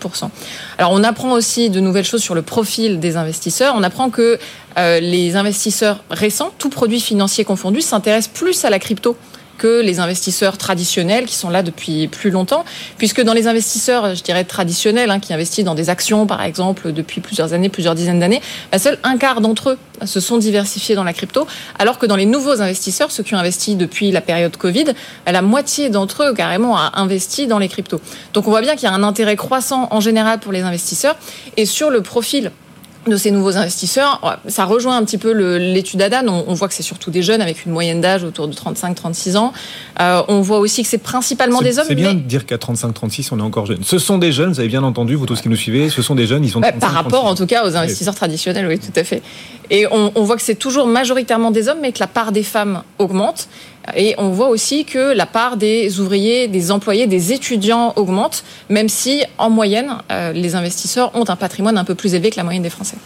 Alors 0.78 0.92
on 0.92 1.04
apprend 1.04 1.32
aussi 1.32 1.68
de 1.68 1.80
nouvelles 1.80 2.06
choses 2.06 2.22
sur 2.22 2.34
le 2.34 2.42
profil 2.42 3.00
des 3.00 3.16
investisseurs. 3.16 3.74
On 3.76 3.82
apprend 3.82 4.08
que 4.08 4.38
euh, 4.78 5.00
les 5.00 5.36
investisseurs 5.36 6.02
récents, 6.10 6.52
tout 6.58 6.70
produit 6.70 7.00
financier 7.00 7.44
confondu, 7.44 7.82
s'intéressent 7.82 8.32
plus 8.32 8.64
à 8.64 8.70
la 8.70 8.78
crypto 8.78 9.16
que 9.58 9.82
les 9.82 10.00
investisseurs 10.00 10.56
traditionnels 10.56 11.26
qui 11.26 11.34
sont 11.34 11.50
là 11.50 11.62
depuis 11.62 12.08
plus 12.08 12.30
longtemps, 12.30 12.64
puisque 12.96 13.20
dans 13.20 13.34
les 13.34 13.46
investisseurs, 13.46 14.14
je 14.14 14.22
dirais 14.22 14.44
traditionnels, 14.44 15.10
hein, 15.10 15.20
qui 15.20 15.34
investissent 15.34 15.64
dans 15.64 15.74
des 15.74 15.90
actions, 15.90 16.26
par 16.26 16.42
exemple, 16.42 16.92
depuis 16.92 17.20
plusieurs 17.20 17.52
années, 17.52 17.68
plusieurs 17.68 17.94
dizaines 17.94 18.20
d'années, 18.20 18.40
bah, 18.72 18.78
seul 18.78 18.98
un 19.02 19.18
quart 19.18 19.40
d'entre 19.40 19.70
eux 19.70 19.78
se 20.06 20.20
sont 20.20 20.38
diversifiés 20.38 20.94
dans 20.94 21.04
la 21.04 21.12
crypto, 21.12 21.46
alors 21.78 21.98
que 21.98 22.06
dans 22.06 22.16
les 22.16 22.26
nouveaux 22.26 22.62
investisseurs, 22.62 23.10
ceux 23.10 23.24
qui 23.24 23.34
ont 23.34 23.38
investi 23.38 23.74
depuis 23.74 24.12
la 24.12 24.20
période 24.20 24.56
Covid, 24.56 24.86
bah, 25.26 25.32
la 25.32 25.42
moitié 25.42 25.90
d'entre 25.90 26.22
eux 26.22 26.34
carrément 26.34 26.76
a 26.76 26.92
investi 26.94 27.46
dans 27.46 27.58
les 27.58 27.68
cryptos. 27.68 28.00
Donc 28.32 28.46
on 28.46 28.50
voit 28.50 28.60
bien 28.60 28.76
qu'il 28.76 28.84
y 28.84 28.92
a 28.92 28.94
un 28.94 29.02
intérêt 29.02 29.36
croissant 29.36 29.88
en 29.90 30.00
général 30.00 30.38
pour 30.38 30.52
les 30.52 30.62
investisseurs, 30.62 31.16
et 31.56 31.66
sur 31.66 31.90
le 31.90 32.00
profil 32.00 32.52
de 33.06 33.16
ces 33.16 33.30
nouveaux 33.30 33.56
investisseurs. 33.56 34.38
Ça 34.48 34.64
rejoint 34.64 34.96
un 34.96 35.04
petit 35.04 35.18
peu 35.18 35.32
l'étude 35.56 36.02
ADAN. 36.02 36.26
On, 36.28 36.54
voit 36.54 36.68
que 36.68 36.74
c'est 36.74 36.82
surtout 36.82 37.10
des 37.10 37.22
jeunes 37.22 37.40
avec 37.40 37.64
une 37.64 37.72
moyenne 37.72 38.00
d'âge 38.00 38.24
autour 38.24 38.48
de 38.48 38.54
35-36 38.54 39.36
ans. 39.36 39.52
Euh, 40.00 40.22
on 40.28 40.40
voit 40.40 40.58
aussi 40.58 40.82
que 40.82 40.88
c'est 40.88 40.98
principalement 40.98 41.60
des 41.60 41.78
hommes. 41.78 41.86
C'est 41.88 41.94
bien 41.94 42.14
de 42.14 42.20
dire 42.20 42.46
qu'à 42.46 42.56
35-36, 42.56 43.28
on 43.32 43.38
est 43.38 43.42
encore 43.42 43.66
jeune. 43.66 43.82
Ce 43.82 43.98
sont 43.98 44.18
des 44.18 44.32
jeunes, 44.32 44.52
vous 44.52 44.60
avez 44.60 44.68
bien 44.68 44.82
entendu, 44.82 45.14
vous 45.14 45.26
tous 45.26 45.40
qui 45.40 45.48
nous 45.48 45.56
suivez, 45.56 45.90
ce 45.90 46.02
sont 46.02 46.14
des 46.14 46.26
jeunes, 46.26 46.44
ils 46.44 46.50
sont... 46.50 46.60
par 46.60 46.92
rapport 46.92 47.24
en 47.24 47.34
tout 47.34 47.46
cas 47.46 47.66
aux 47.66 47.76
investisseurs 47.76 48.14
traditionnels, 48.14 48.66
oui, 48.66 48.78
tout 48.78 48.98
à 48.98 49.04
fait. 49.04 49.22
Et 49.70 49.86
on, 49.90 50.12
on 50.14 50.24
voit 50.24 50.36
que 50.36 50.42
c'est 50.42 50.54
toujours 50.54 50.86
majoritairement 50.86 51.50
des 51.50 51.68
hommes, 51.68 51.78
mais 51.80 51.92
que 51.92 52.00
la 52.00 52.06
part 52.06 52.32
des 52.32 52.42
femmes 52.42 52.82
augmente. 52.98 53.48
Et 53.96 54.14
on 54.18 54.30
voit 54.30 54.48
aussi 54.48 54.84
que 54.84 55.12
la 55.12 55.26
part 55.26 55.56
des 55.56 56.00
ouvriers, 56.00 56.48
des 56.48 56.70
employés, 56.70 57.06
des 57.06 57.32
étudiants 57.32 57.92
augmente, 57.96 58.44
même 58.68 58.88
si, 58.88 59.22
en 59.38 59.50
moyenne, 59.50 59.98
euh, 60.10 60.32
les 60.32 60.54
investisseurs 60.54 61.14
ont 61.14 61.28
un 61.28 61.36
patrimoine 61.36 61.78
un 61.78 61.84
peu 61.84 61.94
plus 61.94 62.14
élevé 62.14 62.30
que 62.30 62.36
la 62.36 62.44
moyenne 62.44 62.62
des 62.62 62.70
Français. 62.70 62.96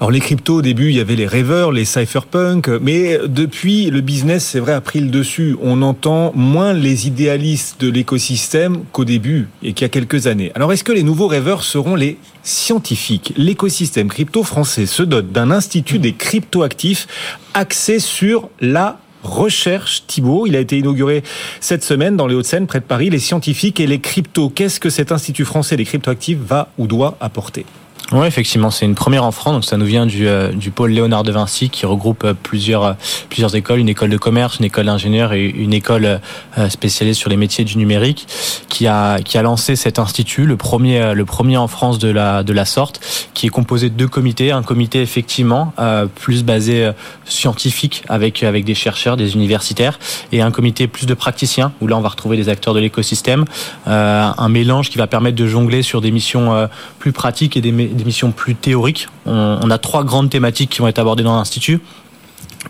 Alors 0.00 0.10
les 0.10 0.20
cryptos, 0.20 0.54
au 0.54 0.62
début, 0.62 0.88
il 0.88 0.96
y 0.96 1.00
avait 1.00 1.14
les 1.14 1.26
rêveurs, 1.26 1.72
les 1.72 1.84
cypherpunks, 1.84 2.68
mais 2.80 3.18
depuis, 3.26 3.90
le 3.90 4.00
business, 4.00 4.46
c'est 4.46 4.58
vrai, 4.58 4.72
a 4.72 4.80
pris 4.80 5.00
le 5.00 5.08
dessus. 5.08 5.56
On 5.60 5.82
entend 5.82 6.32
moins 6.34 6.72
les 6.72 7.06
idéalistes 7.06 7.78
de 7.82 7.90
l'écosystème 7.90 8.84
qu'au 8.92 9.04
début 9.04 9.48
et 9.62 9.74
qu'il 9.74 9.82
y 9.82 9.84
a 9.84 9.90
quelques 9.90 10.26
années. 10.26 10.52
Alors 10.54 10.72
est-ce 10.72 10.84
que 10.84 10.92
les 10.92 11.02
nouveaux 11.02 11.26
rêveurs 11.26 11.64
seront 11.64 11.96
les 11.96 12.16
scientifiques? 12.42 13.34
L'écosystème 13.36 14.08
crypto 14.08 14.42
français 14.42 14.86
se 14.86 15.02
dote 15.02 15.32
d'un 15.32 15.50
institut 15.50 15.98
des 15.98 16.14
cryptoactifs 16.14 17.06
axé 17.52 17.98
sur 17.98 18.48
la 18.62 18.98
recherche 19.22 20.04
Thibault. 20.06 20.46
Il 20.46 20.56
a 20.56 20.60
été 20.60 20.78
inauguré 20.78 21.22
cette 21.60 21.84
semaine 21.84 22.16
dans 22.16 22.26
les 22.26 22.34
Hauts-de-Seine, 22.34 22.66
près 22.66 22.80
de 22.80 22.84
Paris. 22.84 23.10
Les 23.10 23.18
scientifiques 23.18 23.80
et 23.80 23.86
les 23.86 24.00
cryptos. 24.00 24.50
Qu'est-ce 24.50 24.80
que 24.80 24.90
cet 24.90 25.12
Institut 25.12 25.44
français 25.44 25.76
des 25.76 25.84
cryptoactifs 25.84 26.38
va 26.38 26.68
ou 26.78 26.86
doit 26.86 27.16
apporter? 27.20 27.64
Oui, 28.12 28.26
effectivement, 28.26 28.72
c'est 28.72 28.86
une 28.86 28.96
première 28.96 29.24
en 29.24 29.30
France. 29.30 29.52
Donc 29.52 29.64
ça 29.64 29.76
nous 29.76 29.86
vient 29.86 30.04
du, 30.04 30.26
euh, 30.26 30.52
du 30.52 30.72
pôle 30.72 30.90
Léonard 30.90 31.22
de 31.22 31.30
Vinci 31.30 31.70
qui 31.70 31.86
regroupe 31.86 32.24
euh, 32.24 32.34
plusieurs 32.34 32.82
euh, 32.82 32.92
plusieurs 33.28 33.54
écoles, 33.54 33.78
une 33.78 33.88
école 33.88 34.10
de 34.10 34.16
commerce, 34.16 34.58
une 34.58 34.64
école 34.64 34.86
d'ingénieur 34.86 35.32
et 35.32 35.44
une 35.44 35.72
école 35.72 36.20
spécialisée 36.68 37.14
sur 37.14 37.30
les 37.30 37.36
métiers 37.36 37.64
du 37.64 37.78
numérique, 37.78 38.26
qui 38.68 38.88
a 38.88 39.20
qui 39.20 39.38
a 39.38 39.42
lancé 39.42 39.76
cet 39.76 39.98
institut, 39.98 40.44
le 40.44 40.56
premier 40.56 41.14
le 41.14 41.24
premier 41.24 41.56
en 41.56 41.68
France 41.68 41.98
de 41.98 42.08
la 42.08 42.42
de 42.42 42.52
la 42.52 42.64
sorte, 42.64 43.00
qui 43.34 43.46
est 43.46 43.50
composé 43.50 43.90
de 43.90 43.94
deux 43.94 44.08
comités, 44.08 44.50
un 44.50 44.62
comité 44.62 45.00
effectivement 45.00 45.72
plus 46.16 46.42
basé 46.42 46.90
scientifique 47.24 48.02
avec 48.08 48.42
avec 48.42 48.64
des 48.64 48.74
chercheurs, 48.74 49.16
des 49.16 49.34
universitaires, 49.34 49.98
et 50.32 50.42
un 50.42 50.50
comité 50.50 50.88
plus 50.88 51.06
de 51.06 51.14
praticiens 51.14 51.72
où 51.80 51.86
là 51.86 51.96
on 51.96 52.00
va 52.00 52.08
retrouver 52.08 52.36
des 52.36 52.48
acteurs 52.48 52.74
de 52.74 52.80
l'écosystème, 52.80 53.44
un 53.86 54.48
mélange 54.48 54.90
qui 54.90 54.98
va 54.98 55.06
permettre 55.06 55.36
de 55.36 55.46
jongler 55.46 55.82
sur 55.82 56.00
des 56.00 56.10
missions 56.10 56.68
plus 56.98 57.12
pratiques 57.12 57.56
et 57.56 57.60
des 57.60 57.99
missions 58.04 58.32
plus 58.32 58.54
théoriques. 58.54 59.08
On, 59.26 59.70
a 59.70 59.78
trois 59.78 60.04
grandes 60.04 60.30
thématiques 60.30 60.70
qui 60.70 60.78
vont 60.80 60.88
être 60.88 60.98
abordées 60.98 61.22
dans 61.22 61.36
l'Institut. 61.36 61.80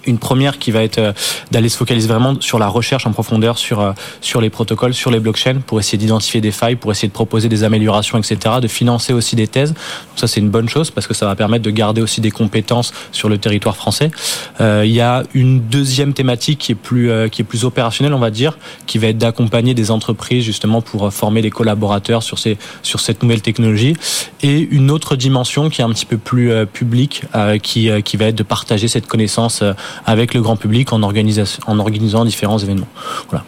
Une 0.07 0.19
première 0.19 0.61
qui 0.61 0.71
va 0.71 0.85
être 0.85 0.99
euh, 0.99 1.13
d'aller 1.51 1.69
se 1.69 1.77
focaliser 1.77 2.07
vraiment 2.07 2.41
sur 2.41 2.61
la 2.61 2.69
recherche 2.69 3.07
en 3.07 3.13
profondeur 3.13 3.59
sur 3.59 3.81
euh, 3.81 3.93
sur 4.21 4.41
les 4.41 4.49
protocoles, 4.49 4.95
sur 4.95 5.11
les 5.11 5.19
blockchains, 5.19 5.61
pour 5.67 5.81
essayer 5.81 5.99
d'identifier 5.99 6.41
des 6.41 6.53
failles, 6.53 6.77
pour 6.77 6.93
essayer 6.93 7.09
de 7.09 7.13
proposer 7.13 7.49
des 7.49 7.65
améliorations, 7.65 8.17
etc. 8.17 8.57
De 8.63 8.69
financer 8.69 9.13
aussi 9.13 9.35
des 9.35 9.49
thèses. 9.49 9.75
Ça 10.15 10.29
c'est 10.29 10.39
une 10.39 10.49
bonne 10.49 10.69
chose 10.69 10.93
parce 10.93 11.09
que 11.09 11.15
ça 11.15 11.27
va 11.27 11.35
permettre 11.35 11.65
de 11.65 11.71
garder 11.71 12.01
aussi 12.03 12.21
des 12.21 12.31
compétences 12.31 12.93
sur 13.11 13.29
le 13.29 13.39
territoire 13.39 13.75
français. 13.77 14.13
Euh, 14.61 14.85
il 14.87 14.93
y 14.93 15.01
a 15.01 15.25
une 15.35 15.61
deuxième 15.61 16.13
thématique 16.13 16.61
qui 16.61 16.73
est 16.73 16.77
plus 16.77 17.11
qui 17.31 17.43
est 17.43 17.45
plus 17.45 17.65
opérationnelle, 17.65 18.15
on 18.15 18.21
va 18.21 18.31
dire, 18.31 18.59
qui 18.87 18.99
va 18.99 19.09
être 19.09 19.19
d'accompagner 19.19 19.75
des 19.75 19.91
entreprises 19.91 20.45
justement 20.45 20.83
pour 20.83 21.13
former 21.13 21.43
les 21.43 21.51
collaborateurs 21.51 22.23
sur 22.23 22.39
ces 22.39 22.59
sur 22.83 23.01
cette 23.01 23.25
nouvelle 23.25 23.43
technologie. 23.43 23.97
Et 24.43 24.61
une 24.61 24.93
autre 24.93 25.17
dimension 25.17 25.69
qui 25.69 25.81
est 25.81 25.85
un 25.85 25.91
petit 25.91 26.07
peu 26.07 26.17
plus 26.17 26.53
publique, 26.73 27.25
qui 27.63 27.91
qui 28.05 28.17
va 28.17 28.27
être 28.27 28.37
de 28.37 28.45
partager 28.45 28.87
cette 28.87 29.09
connaissance 29.09 29.65
avec 30.07 30.35
le 30.35 30.41
grand 30.43 30.57
public 30.57 30.93
en, 30.93 31.03
organisant 31.03 32.25
différents 32.25 32.59
événements. 32.59 32.89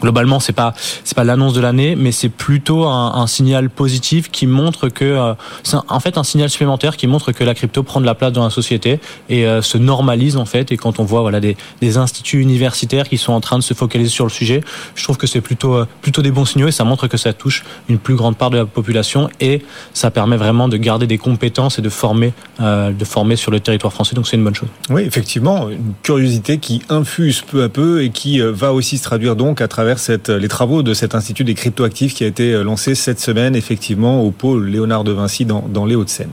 Globalement, 0.00 0.40
c'est 0.40 0.52
pas 0.52 0.74
pas 1.14 1.24
l'annonce 1.24 1.52
de 1.52 1.60
l'année, 1.60 1.94
mais 1.96 2.12
c'est 2.12 2.28
plutôt 2.28 2.84
un, 2.84 3.26
signal 3.26 3.70
positif 3.70 4.30
qui 4.30 4.46
montre 4.46 4.88
que 4.88 5.04
euh, 5.04 5.34
c'est 5.62 5.76
en 5.88 6.00
fait 6.00 6.18
un 6.18 6.24
signal 6.24 6.50
supplémentaire 6.50 6.96
qui 6.96 7.06
montre 7.06 7.32
que 7.32 7.44
la 7.44 7.54
crypto 7.54 7.82
prend 7.82 8.00
de 8.00 8.06
la 8.06 8.14
place 8.14 8.32
dans 8.32 8.42
la 8.42 8.50
société 8.50 8.98
et 9.28 9.46
euh, 9.46 9.62
se 9.62 9.78
normalise 9.78 10.36
en 10.36 10.44
fait. 10.44 10.72
Et 10.72 10.76
quand 10.76 10.98
on 10.98 11.04
voit 11.04 11.20
voilà 11.20 11.40
des, 11.40 11.56
instituts 11.96 12.40
universitaires 12.40 13.08
qui 13.08 13.18
sont 13.18 13.32
en 13.32 13.40
train 13.40 13.58
de 13.58 13.62
se 13.62 13.74
focaliser 13.74 14.10
sur 14.10 14.24
le 14.24 14.30
sujet, 14.30 14.62
je 14.94 15.04
trouve 15.04 15.16
que 15.18 15.26
c'est 15.26 15.40
plutôt 15.40 15.74
euh, 15.74 15.86
plutôt 16.00 16.22
des 16.22 16.30
bons 16.30 16.44
signaux 16.44 16.68
et 16.68 16.72
ça 16.72 16.84
montre 16.84 17.06
que 17.06 17.16
ça 17.16 17.32
touche 17.32 17.64
une 17.88 17.98
plus 17.98 18.16
grande 18.16 18.36
part 18.36 18.50
de 18.50 18.58
la 18.58 18.66
population 18.66 19.28
et 19.40 19.62
ça 19.92 20.10
permet 20.10 20.36
vraiment 20.36 20.68
de 20.68 20.76
garder 20.76 21.06
des 21.06 21.18
compétences 21.18 21.78
et 21.78 21.82
de 21.82 21.90
former 21.90 22.32
de 22.60 23.04
former 23.04 23.36
sur 23.36 23.50
le 23.50 23.60
territoire 23.60 23.92
français. 23.92 24.14
Donc 24.14 24.26
c'est 24.26 24.36
une 24.36 24.44
bonne 24.44 24.54
chose. 24.54 24.68
Oui, 24.90 25.02
effectivement, 25.02 25.68
une 25.68 25.94
curiosité 26.22 26.58
qui 26.58 26.82
infuse 26.88 27.40
peu 27.40 27.64
à 27.64 27.68
peu 27.68 28.04
et 28.04 28.10
qui 28.10 28.40
euh, 28.40 28.52
va 28.52 28.72
aussi 28.72 28.96
se 28.96 29.02
traduire 29.02 29.34
donc 29.34 29.60
à 29.60 29.66
travers 29.66 29.98
cette, 29.98 30.28
les 30.28 30.46
travaux 30.46 30.84
de 30.84 30.94
cet 30.94 31.16
institut 31.16 31.42
des 31.42 31.54
cryptoactifs 31.54 32.14
qui 32.14 32.22
a 32.22 32.28
été 32.28 32.52
euh, 32.52 32.62
lancé 32.62 32.94
cette 32.94 33.18
semaine 33.18 33.56
effectivement 33.56 34.22
au 34.22 34.30
pôle 34.30 34.68
Léonard 34.68 35.02
de 35.02 35.10
Vinci 35.10 35.44
dans, 35.44 35.64
dans 35.68 35.84
les 35.84 35.96
Hauts-de-Seine. 35.96 36.30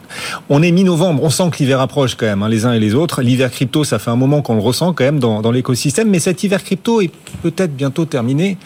On 0.48 0.62
est 0.62 0.69
mi-novembre, 0.69 1.24
on 1.24 1.31
sent 1.31 1.50
que 1.51 1.58
l'hiver 1.58 1.81
approche 1.81 2.13
quand 2.13 2.27
même, 2.27 2.43
hein, 2.43 2.50
les 2.50 2.67
uns 2.67 2.74
et 2.74 2.79
les 2.79 2.93
autres. 2.93 3.24
L'hiver 3.24 3.50
crypto, 3.50 3.84
ça 3.84 3.98
fait 3.98 4.12
un 4.12 4.15
moment 4.15 4.43
qu'on 4.43 4.53
le 4.53 4.62
ressent 4.62 4.93
quand 4.93 5.05
même 5.05 5.19
dans, 5.19 5.41
dans 5.41 5.51
l'écosystème, 5.51 6.08
mais 6.08 6.19
cet 6.19 6.43
hiver 6.43 6.63
crypto 6.63 7.01
est 7.01 7.12
peut-être 7.41 7.75
bientôt 7.75 8.05
terminé. 8.05 8.58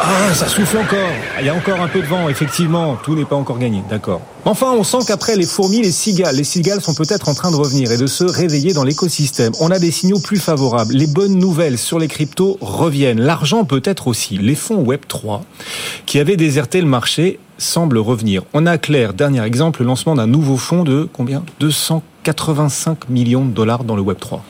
Ah, 0.00 0.34
ça 0.34 0.48
souffle 0.48 0.78
encore. 0.78 0.98
Il 1.38 1.46
y 1.46 1.48
a 1.48 1.54
encore 1.54 1.80
un 1.80 1.88
peu 1.88 2.00
de 2.00 2.06
vent, 2.06 2.28
effectivement. 2.28 2.96
Tout 2.96 3.14
n'est 3.14 3.24
pas 3.24 3.36
encore 3.36 3.58
gagné, 3.58 3.82
d'accord. 3.88 4.20
Enfin, 4.44 4.72
on 4.76 4.82
sent 4.82 4.98
qu'après 5.06 5.36
les 5.36 5.46
fourmis, 5.46 5.82
les 5.82 5.92
cigales, 5.92 6.36
les 6.36 6.44
cigales 6.44 6.80
sont 6.80 6.94
peut-être 6.94 7.28
en 7.28 7.34
train 7.34 7.50
de 7.50 7.56
revenir 7.56 7.90
et 7.92 7.96
de 7.96 8.06
se 8.06 8.24
réveiller 8.24 8.72
dans 8.72 8.84
l'écosystème. 8.84 9.52
On 9.60 9.70
a 9.70 9.78
des 9.78 9.90
signaux 9.90 10.18
plus 10.18 10.38
favorables. 10.38 10.94
Les 10.94 11.06
bonnes 11.06 11.38
nouvelles 11.38 11.78
sur 11.78 11.98
les 11.98 12.08
cryptos 12.08 12.58
reviennent. 12.60 13.20
L'argent 13.20 13.64
peut-être 13.64 14.08
aussi. 14.08 14.36
Les 14.36 14.54
fonds 14.54 14.84
Web3, 14.84 15.40
qui 16.06 16.18
avaient 16.18 16.36
déserté 16.36 16.80
le 16.80 16.88
marché, 16.88 17.38
semblent 17.56 17.98
revenir. 17.98 18.42
On 18.52 18.66
a 18.66 18.78
clair, 18.78 19.14
dernier 19.14 19.42
exemple, 19.42 19.80
le 19.80 19.86
lancement 19.86 20.16
d'un 20.16 20.26
nouveau 20.26 20.56
fonds 20.56 20.82
de 20.82 21.08
combien? 21.12 21.44
285 21.60 23.08
millions 23.08 23.44
de 23.44 23.52
dollars 23.52 23.84
dans 23.84 23.96
le 23.96 24.02
Web3. 24.02 24.40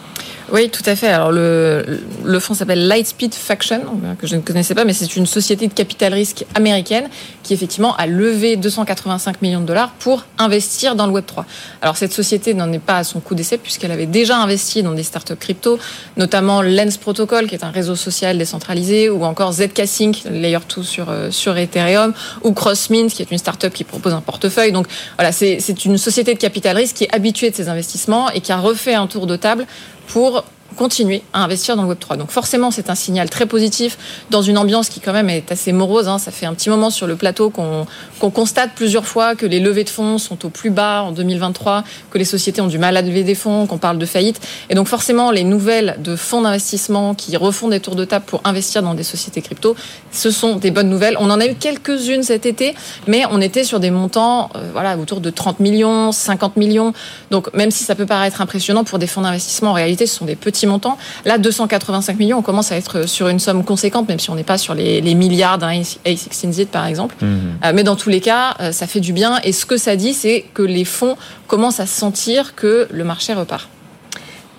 Oui, 0.55 0.71
tout 0.71 0.85
à 0.87 0.95
fait. 0.95 1.09
Alors 1.09 1.33
le, 1.33 1.85
le 2.25 2.39
fonds 2.39 2.55
s'appelle 2.55 2.87
Lightspeed 2.87 3.35
Faction, 3.35 3.81
que 4.21 4.29
je 4.29 4.37
ne 4.37 4.41
connaissais 4.41 4.77
pas, 4.77 4.85
mais 4.85 4.93
c'est 4.93 5.17
une 5.17 5.27
société 5.27 5.67
de 5.67 5.73
capital 5.73 6.15
risque 6.15 6.45
américaine 6.55 7.09
qui 7.43 7.55
effectivement 7.55 7.97
a 7.97 8.07
levé 8.07 8.55
285 8.55 9.43
millions 9.43 9.61
de 9.61 9.67
dollars 9.67 9.91
pour 9.99 10.27
investir 10.39 10.95
dans 10.95 11.07
le 11.07 11.13
Web 11.13 11.25
3. 11.27 11.45
Alors 11.83 11.97
cette 11.97 12.13
société 12.13 12.55
n'en 12.55 12.71
est 12.71 12.79
pas 12.79 12.99
à 12.99 13.03
son 13.03 13.19
coup 13.19 13.35
d'essai 13.35 13.59
puisqu'elle 13.59 13.91
avait 13.91 14.07
déjà 14.07 14.39
investi 14.39 14.85
dans 14.85 14.93
des 14.93 15.03
startups 15.03 15.35
crypto, 15.35 15.81
notamment 16.17 16.63
Lens 16.63 16.99
Protocol 16.99 17.49
qui 17.49 17.57
est 17.57 17.65
un 17.65 17.73
réseau 17.73 17.97
social 17.97 18.39
décentralisé, 18.39 19.11
ou 19.11 19.25
encore 19.25 19.55
ZK 19.55 19.83
Layer 20.31 20.59
2 20.77 20.85
sur 20.85 21.11
euh, 21.11 21.33
sur 21.33 21.59
Ethereum, 21.59 22.15
ou 22.45 22.53
CrossMint 22.53 23.09
qui 23.09 23.23
est 23.23 23.31
une 23.33 23.39
startup 23.39 23.73
qui 23.73 23.83
propose 23.83 24.13
un 24.13 24.21
portefeuille. 24.21 24.71
Donc 24.71 24.87
voilà, 25.19 25.33
c'est 25.33 25.85
une 25.85 25.99
société 25.99 26.33
de 26.33 26.39
capital 26.39 26.77
risque 26.77 26.95
qui 26.95 27.05
est 27.05 27.13
habituée 27.13 27.51
de 27.51 27.57
ces 27.57 27.69
investissements 27.69 28.31
et 28.31 28.41
qui 28.41 28.53
a 28.53 28.59
refait 28.59 28.95
un 28.95 29.09
tour 29.09 29.27
de 29.27 29.35
table 29.35 29.67
pour 30.09 30.45
continuer 30.75 31.23
à 31.33 31.43
investir 31.45 31.77
dans 31.77 31.83
le 31.83 31.89
Web 31.89 31.99
3. 31.99 32.17
Donc 32.17 32.31
forcément, 32.31 32.71
c'est 32.71 32.91
un 32.91 32.95
signal 32.95 33.31
très 33.31 33.47
positif 33.47 33.99
dans 34.31 34.43
une 34.43 34.59
ambiance 34.59 34.89
qui 34.89 35.01
quand 35.01 35.13
même 35.13 35.31
est 35.31 35.51
assez 35.51 35.73
morose. 35.73 36.09
Hein. 36.09 36.19
Ça 36.19 36.31
fait 36.31 36.47
un 36.47 36.55
petit 36.55 36.71
moment 36.71 36.91
sur 36.91 37.07
le 37.07 37.17
plateau 37.17 37.51
qu'on 37.51 37.87
constate 38.31 38.73
plusieurs 38.75 39.07
fois 39.07 39.35
que 39.35 39.47
les 39.47 39.61
levées 39.61 39.85
de 39.85 39.91
fonds 39.91 40.19
sont 40.19 40.45
au 40.45 40.49
plus 40.49 40.71
bas 40.71 41.03
en 41.03 41.13
2023, 41.13 41.85
que 42.11 42.19
les 42.19 42.25
sociétés 42.25 42.61
ont 42.61 42.67
du 42.67 42.79
mal 42.79 42.97
à 42.97 43.03
lever 43.03 43.23
des 43.23 43.35
fonds, 43.35 43.67
qu'on 43.67 43.79
parle 43.79 43.99
de 43.99 44.07
faillite. 44.07 44.41
Et 44.71 44.75
donc 44.75 44.89
forcément, 44.89 45.31
les 45.31 45.45
nouvelles 45.45 45.97
de 45.99 46.17
fonds 46.17 46.43
d'investissement 46.43 47.15
qui 47.15 47.37
refont 47.37 47.69
des 47.69 47.81
tours 47.81 47.97
de 47.97 48.05
table 48.05 48.25
pour 48.27 48.41
investir 48.45 48.83
dans 48.83 48.95
des 48.95 49.03
sociétés 49.03 49.43
crypto, 49.43 49.77
ce 50.13 50.31
sont 50.31 50.57
des 50.57 50.71
bonnes 50.71 50.89
nouvelles. 50.89 51.17
On 51.19 51.31
en 51.31 51.41
a 51.41 51.47
eu 51.47 51.55
quelques-unes 51.55 52.23
cet 52.23 52.47
été, 52.47 52.75
mais 53.07 53.25
on 53.31 53.41
était 53.41 53.65
sur 53.65 53.81
des 53.81 53.91
montants 53.91 54.51
euh, 54.57 54.71
voilà, 54.73 54.97
autour 54.99 55.21
de 55.21 55.31
30 55.31 55.61
millions, 55.61 56.13
50 56.13 56.57
millions. 56.57 56.93
Donc 57.31 57.53
même 57.55 57.71
si 57.71 57.85
ça 57.85 57.95
peut 57.95 58.07
paraître 58.07 58.41
impressionnant 58.41 58.85
pour 58.85 58.99
des 58.99 59.07
fonds 59.07 59.23
d'investissement, 59.23 59.71
en 59.71 59.75
réalité, 59.75 60.07
ce 60.07 60.17
sont 60.17 60.25
des 60.25 60.37
petits 60.37 60.64
montant. 60.67 60.99
Là, 61.25 61.39
285 61.39 62.19
millions, 62.19 62.39
on 62.39 62.43
commence 62.43 62.73
à 62.73 62.77
être 62.77 63.09
sur 63.09 63.29
une 63.29 63.39
somme 63.39 63.65
conséquente, 63.65 64.09
même 64.09 64.19
si 64.19 64.31
on 64.31 64.35
n'est 64.35 64.45
pas 64.45 64.59
sur 64.59 64.75
les, 64.75 65.15
milliards 65.15 65.59
d'un 65.59 65.73
A16Z, 65.73 66.67
par 66.67 66.87
exemple. 66.87 67.15
Mhm. 67.21 67.41
Euh, 67.65 67.73
mais 67.75 67.85
dans 67.85 67.97
tous 67.97 68.11
les 68.11 68.21
cas, 68.21 68.57
euh, 68.61 68.73
ça 68.73 68.87
fait 68.87 69.01
du 69.01 69.13
bien. 69.13 69.39
Et 69.45 69.53
ce 69.53 69.67
que 69.67 69.77
ça 69.77 69.97
dit, 69.97 70.15
c'est 70.15 70.45
que 70.55 70.63
les 70.63 70.85
fonds 70.85 71.17
commencent 71.47 71.81
à 71.81 71.87
sentir 71.87 72.55
que 72.55 72.89
le 72.91 73.05
marché 73.05 73.33
repart. 73.35 73.69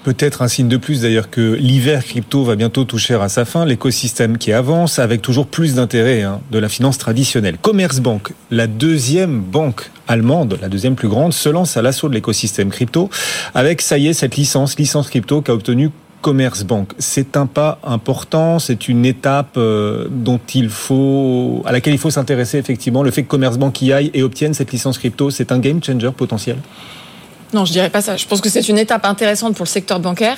Peut-être 0.05 0.43
un 0.43 0.47
signe 0.47 0.67
de 0.67 0.77
plus 0.77 1.01
d'ailleurs 1.01 1.31
que 1.31 1.55
l'hiver 1.55 2.05
crypto 2.05 2.43
va 2.43 2.55
bientôt 2.55 2.83
toucher 2.83 3.15
à 3.15 3.27
sa 3.27 3.43
fin, 3.43 3.65
l'écosystème 3.65 4.37
qui 4.37 4.53
avance 4.53 4.99
avec 4.99 5.23
toujours 5.23 5.47
plus 5.47 5.73
d'intérêt 5.73 6.21
hein, 6.21 6.41
de 6.51 6.59
la 6.59 6.69
finance 6.69 6.99
traditionnelle. 6.99 7.57
Commerzbank, 7.59 8.31
la 8.51 8.67
deuxième 8.67 9.41
banque 9.41 9.89
allemande, 10.07 10.59
la 10.61 10.69
deuxième 10.69 10.93
plus 10.93 11.07
grande, 11.07 11.33
se 11.33 11.49
lance 11.49 11.75
à 11.75 11.81
l'assaut 11.81 12.07
de 12.07 12.13
l'écosystème 12.13 12.69
crypto 12.69 13.09
avec, 13.55 13.81
ça 13.81 13.97
y 13.97 14.05
est, 14.05 14.13
cette 14.13 14.35
licence, 14.35 14.77
licence 14.77 15.09
crypto 15.09 15.41
qu'a 15.41 15.53
obtenue 15.53 15.89
Commerzbank. 16.21 16.91
C'est 16.99 17.35
un 17.35 17.47
pas 17.47 17.79
important, 17.83 18.59
c'est 18.59 18.87
une 18.87 19.07
étape 19.07 19.57
euh, 19.57 20.07
dont 20.11 20.39
il 20.53 20.69
faut, 20.69 21.63
à 21.65 21.71
laquelle 21.71 21.93
il 21.93 21.99
faut 21.99 22.11
s'intéresser 22.11 22.59
effectivement. 22.59 23.01
Le 23.01 23.09
fait 23.09 23.23
que 23.23 23.29
Commerzbank 23.29 23.81
y 23.81 23.91
aille 23.91 24.11
et 24.13 24.21
obtienne 24.21 24.53
cette 24.53 24.71
licence 24.71 24.99
crypto, 24.99 25.31
c'est 25.31 25.51
un 25.51 25.57
game 25.57 25.83
changer 25.83 26.11
potentiel? 26.15 26.57
Non, 27.53 27.65
je 27.65 27.71
dirais 27.71 27.89
pas 27.89 28.01
ça. 28.01 28.17
Je 28.17 28.25
pense 28.25 28.41
que 28.41 28.49
c'est 28.49 28.67
une 28.67 28.77
étape 28.77 29.05
intéressante 29.05 29.55
pour 29.55 29.65
le 29.65 29.69
secteur 29.69 29.99
bancaire, 29.99 30.37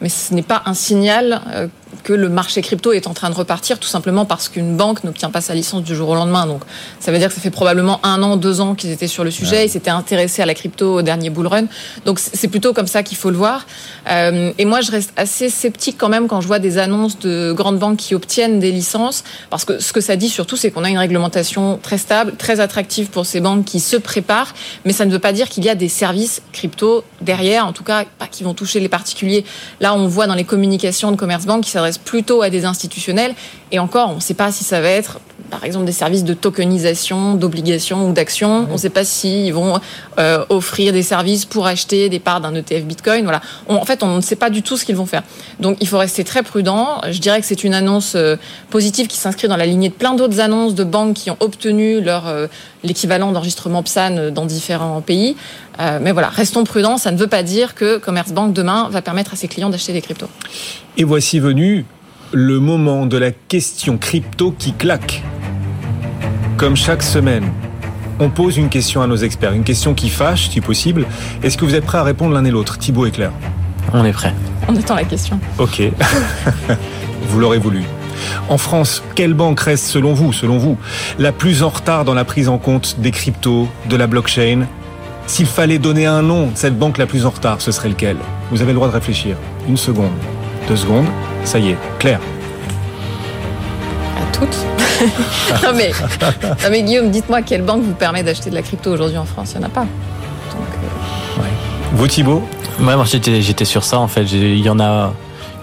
mais 0.00 0.08
ce 0.08 0.34
n'est 0.34 0.42
pas 0.42 0.62
un 0.66 0.74
signal 0.74 1.40
euh, 1.48 1.68
que 2.04 2.12
le 2.12 2.28
marché 2.28 2.62
crypto 2.62 2.92
est 2.92 3.06
en 3.06 3.14
train 3.14 3.30
de 3.30 3.34
repartir, 3.34 3.78
tout 3.78 3.88
simplement 3.88 4.24
parce 4.24 4.48
qu'une 4.48 4.76
banque 4.76 5.04
n'obtient 5.04 5.30
pas 5.30 5.40
sa 5.40 5.54
licence 5.54 5.82
du 5.82 5.94
jour 5.94 6.08
au 6.08 6.14
lendemain. 6.14 6.46
Donc, 6.46 6.62
ça 7.00 7.12
veut 7.12 7.18
dire 7.18 7.28
que 7.28 7.34
ça 7.34 7.40
fait 7.40 7.50
probablement 7.50 8.00
un 8.02 8.22
an, 8.22 8.36
deux 8.36 8.60
ans 8.60 8.74
qu'ils 8.74 8.90
étaient 8.90 9.06
sur 9.08 9.24
le 9.24 9.30
sujet, 9.30 9.66
ils 9.66 9.70
s'étaient 9.70 9.90
intéressés 9.90 10.42
à 10.42 10.46
la 10.46 10.54
crypto 10.54 10.94
au 10.94 11.02
dernier 11.02 11.30
bull 11.30 11.46
run. 11.46 11.66
Donc, 12.04 12.18
c'est 12.18 12.48
plutôt 12.48 12.72
comme 12.72 12.86
ça 12.86 13.02
qu'il 13.02 13.16
faut 13.16 13.30
le 13.30 13.36
voir. 13.36 13.66
Euh, 14.10 14.52
et 14.58 14.64
moi, 14.64 14.80
je 14.80 14.90
reste 14.90 15.12
assez 15.16 15.50
sceptique 15.50 15.96
quand 15.98 16.08
même 16.08 16.28
quand 16.28 16.40
je 16.40 16.46
vois 16.46 16.58
des 16.58 16.78
annonces 16.78 17.18
de 17.18 17.52
grandes 17.52 17.78
banques 17.78 17.98
qui 17.98 18.14
obtiennent 18.14 18.58
des 18.58 18.72
licences, 18.72 19.24
parce 19.50 19.64
que 19.64 19.80
ce 19.80 19.92
que 19.92 20.00
ça 20.00 20.16
dit 20.16 20.28
surtout, 20.28 20.56
c'est 20.56 20.70
qu'on 20.70 20.84
a 20.84 20.90
une 20.90 20.98
réglementation 20.98 21.78
très 21.82 21.98
stable, 21.98 22.34
très 22.36 22.60
attractive 22.60 23.08
pour 23.08 23.26
ces 23.26 23.40
banques 23.40 23.64
qui 23.64 23.80
se 23.80 23.96
préparent, 23.96 24.54
mais 24.84 24.92
ça 24.92 25.04
ne 25.04 25.10
veut 25.10 25.18
pas 25.18 25.32
dire 25.32 25.48
qu'il 25.48 25.64
y 25.64 25.68
a 25.68 25.74
des 25.74 25.88
services 25.88 26.42
crypto 26.52 27.04
derrière, 27.20 27.66
en 27.66 27.72
tout 27.72 27.84
cas, 27.84 28.04
pas 28.18 28.26
qui 28.26 28.44
vont 28.44 28.54
toucher 28.54 28.80
les 28.80 28.88
particuliers. 28.88 29.44
Là, 29.80 29.94
on 29.94 30.06
voit 30.06 30.26
dans 30.26 30.34
les 30.34 30.44
communications 30.44 31.10
de 31.10 31.16
Commerce 31.16 31.46
Bank 31.46 31.64
qui 31.64 31.70
s'adressent 31.78 31.98
plutôt 31.98 32.42
à 32.42 32.50
des 32.50 32.64
institutionnels. 32.64 33.34
Et 33.70 33.78
encore, 33.78 34.10
on 34.10 34.16
ne 34.16 34.20
sait 34.20 34.34
pas 34.34 34.50
si 34.50 34.64
ça 34.64 34.80
va 34.80 34.88
être, 34.88 35.20
par 35.50 35.64
exemple, 35.64 35.84
des 35.84 35.92
services 35.92 36.24
de 36.24 36.34
tokenisation, 36.34 37.34
d'obligations 37.34 38.08
ou 38.08 38.12
d'actions. 38.12 38.66
On 38.70 38.74
ne 38.74 38.78
sait 38.78 38.90
pas 38.90 39.04
s'ils 39.04 39.52
vont 39.52 39.78
euh, 40.18 40.44
offrir 40.48 40.92
des 40.92 41.02
services 41.02 41.44
pour 41.44 41.66
acheter 41.66 42.08
des 42.08 42.18
parts 42.18 42.40
d'un 42.40 42.54
ETF 42.54 42.84
Bitcoin. 42.84 43.24
Voilà. 43.24 43.40
en 43.68 43.84
fait, 43.84 44.02
on 44.02 44.16
ne 44.16 44.20
sait 44.20 44.36
pas 44.36 44.50
du 44.50 44.62
tout 44.62 44.76
ce 44.76 44.84
qu'ils 44.84 44.96
vont 44.96 45.06
faire. 45.06 45.22
Donc, 45.60 45.76
il 45.80 45.88
faut 45.88 45.98
rester 45.98 46.24
très 46.24 46.42
prudent. 46.42 47.00
Je 47.10 47.18
dirais 47.18 47.40
que 47.40 47.46
c'est 47.46 47.62
une 47.64 47.74
annonce 47.74 48.14
euh, 48.14 48.36
positive 48.70 49.06
qui 49.06 49.16
s'inscrit 49.16 49.48
dans 49.48 49.56
la 49.56 49.66
lignée 49.66 49.90
de 49.90 49.94
plein 49.94 50.14
d'autres 50.14 50.40
annonces 50.40 50.74
de 50.74 50.84
banques 50.84 51.14
qui 51.14 51.30
ont 51.30 51.36
obtenu 51.40 52.00
leur 52.00 52.26
euh, 52.26 52.46
l'équivalent 52.84 53.32
d'enregistrement 53.32 53.82
PSAN 53.82 54.30
dans 54.30 54.46
différents 54.46 55.00
pays. 55.00 55.36
mais 55.78 56.12
voilà, 56.12 56.28
restons 56.28 56.64
prudents. 56.64 56.98
Ça 56.98 57.10
ne 57.10 57.16
veut 57.16 57.26
pas 57.26 57.42
dire 57.42 57.74
que 57.74 57.98
Commerzbank 57.98 58.52
demain 58.52 58.88
va 58.90 59.02
permettre 59.02 59.34
à 59.34 59.36
ses 59.36 59.48
clients 59.48 59.70
d'acheter 59.70 59.92
des 59.92 60.00
cryptos. 60.00 60.28
Et 60.96 61.04
voici 61.04 61.38
venu 61.38 61.84
le 62.32 62.58
moment 62.58 63.06
de 63.06 63.16
la 63.16 63.30
question 63.30 63.96
crypto 63.98 64.52
qui 64.52 64.72
claque. 64.72 65.22
Comme 66.56 66.76
chaque 66.76 67.02
semaine, 67.02 67.50
on 68.20 68.30
pose 68.30 68.56
une 68.56 68.68
question 68.68 69.00
à 69.00 69.06
nos 69.06 69.16
experts, 69.16 69.52
une 69.52 69.64
question 69.64 69.94
qui 69.94 70.08
fâche 70.08 70.50
si 70.50 70.60
possible. 70.60 71.06
Est-ce 71.42 71.56
que 71.56 71.64
vous 71.64 71.74
êtes 71.74 71.84
prêts 71.84 71.98
à 71.98 72.02
répondre 72.02 72.34
l'un 72.34 72.44
et 72.44 72.50
l'autre, 72.50 72.78
Thibaut 72.78 73.06
et 73.06 73.10
Claire? 73.10 73.32
On 73.92 74.04
est 74.04 74.12
prêts. 74.12 74.34
On 74.68 74.76
attend 74.76 74.96
la 74.96 75.04
question. 75.04 75.38
Ok. 75.58 75.82
vous 77.28 77.40
l'aurez 77.40 77.58
voulu. 77.58 77.84
En 78.48 78.58
France, 78.58 79.02
quelle 79.14 79.34
banque 79.34 79.60
reste 79.60 79.86
selon 79.86 80.14
vous, 80.14 80.32
selon 80.32 80.58
vous, 80.58 80.76
la 81.18 81.32
plus 81.32 81.62
en 81.62 81.68
retard 81.68 82.04
dans 82.04 82.14
la 82.14 82.24
prise 82.24 82.48
en 82.48 82.58
compte 82.58 82.96
des 82.98 83.10
cryptos, 83.10 83.68
de 83.88 83.96
la 83.96 84.06
blockchain? 84.06 84.66
S'il 85.26 85.46
fallait 85.46 85.78
donner 85.78 86.06
un 86.06 86.22
nom 86.22 86.46
de 86.46 86.56
cette 86.56 86.78
banque 86.78 86.98
la 86.98 87.06
plus 87.06 87.26
en 87.26 87.30
retard, 87.30 87.60
ce 87.60 87.70
serait 87.72 87.90
lequel? 87.90 88.16
Vous 88.50 88.62
avez 88.62 88.72
le 88.72 88.76
droit 88.76 88.88
de 88.88 88.94
réfléchir. 88.94 89.36
Une 89.68 89.76
seconde, 89.76 90.12
deux 90.68 90.76
secondes, 90.76 91.06
ça 91.44 91.58
y 91.58 91.70
est, 91.70 91.78
clair. 91.98 92.20
À 94.16 94.34
toutes 94.34 94.56
non, 95.62 95.72
mais, 95.76 95.92
non, 96.32 96.68
mais 96.70 96.82
Guillaume, 96.82 97.10
dites-moi 97.10 97.42
quelle 97.42 97.62
banque 97.62 97.82
vous 97.82 97.92
permet 97.92 98.24
d'acheter 98.24 98.50
de 98.50 98.54
la 98.54 98.62
crypto 98.62 98.90
aujourd'hui 98.90 99.18
en 99.18 99.24
France? 99.24 99.52
Il 99.54 99.58
n'y 99.58 99.64
en 99.64 99.68
a 99.68 99.70
pas. 99.70 99.82
Donc, 99.82 99.88
euh... 101.38 101.40
ouais. 101.42 101.48
Vous 101.92 102.06
Thibault 102.08 102.42
Ouais, 102.80 102.94
moi 102.94 103.04
j'étais 103.04 103.64
sur 103.64 103.82
ça 103.82 103.98
en 103.98 104.08
fait. 104.08 104.24
Il 104.24 104.60
y 104.60 104.70
en 104.70 104.78
a. 104.78 105.12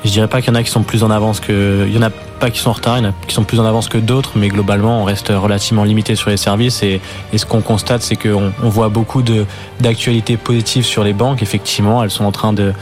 Je 0.03 0.11
dirais 0.11 0.27
pas 0.27 0.41
qu'il 0.41 0.53
y 0.53 0.55
en 0.55 0.59
a 0.59 0.63
qui 0.63 0.69
sont 0.69 0.83
plus 0.83 1.03
en 1.03 1.11
avance 1.11 1.39
que. 1.39 1.85
Il 1.87 1.95
y 1.95 1.97
en 1.97 2.01
a 2.01 2.09
pas 2.39 2.49
qui 2.49 2.59
sont 2.59 2.69
en 2.69 2.73
retard, 2.73 2.99
qui 3.27 3.33
sont 3.33 3.43
plus 3.43 3.59
en 3.59 3.65
avance 3.65 3.89
que 3.89 3.97
d'autres, 3.97 4.33
mais 4.35 4.49
globalement, 4.49 5.01
on 5.01 5.03
reste 5.03 5.29
relativement 5.29 5.83
limité 5.83 6.15
sur 6.15 6.29
les 6.29 6.37
services. 6.37 6.83
Et, 6.83 7.01
ce 7.35 7.45
qu'on 7.45 7.61
constate, 7.61 8.01
c'est 8.01 8.15
qu'on 8.15 8.51
on 8.63 8.69
voit 8.69 8.89
beaucoup 8.89 9.23
d'actualités 9.79 10.37
positives 10.37 10.85
sur 10.85 11.03
les 11.03 11.13
banques. 11.13 11.41
Effectivement, 11.41 12.03
elles 12.03 12.11
sont 12.11 12.25
en 12.25 12.31
train 12.31 12.53
de 12.53 12.73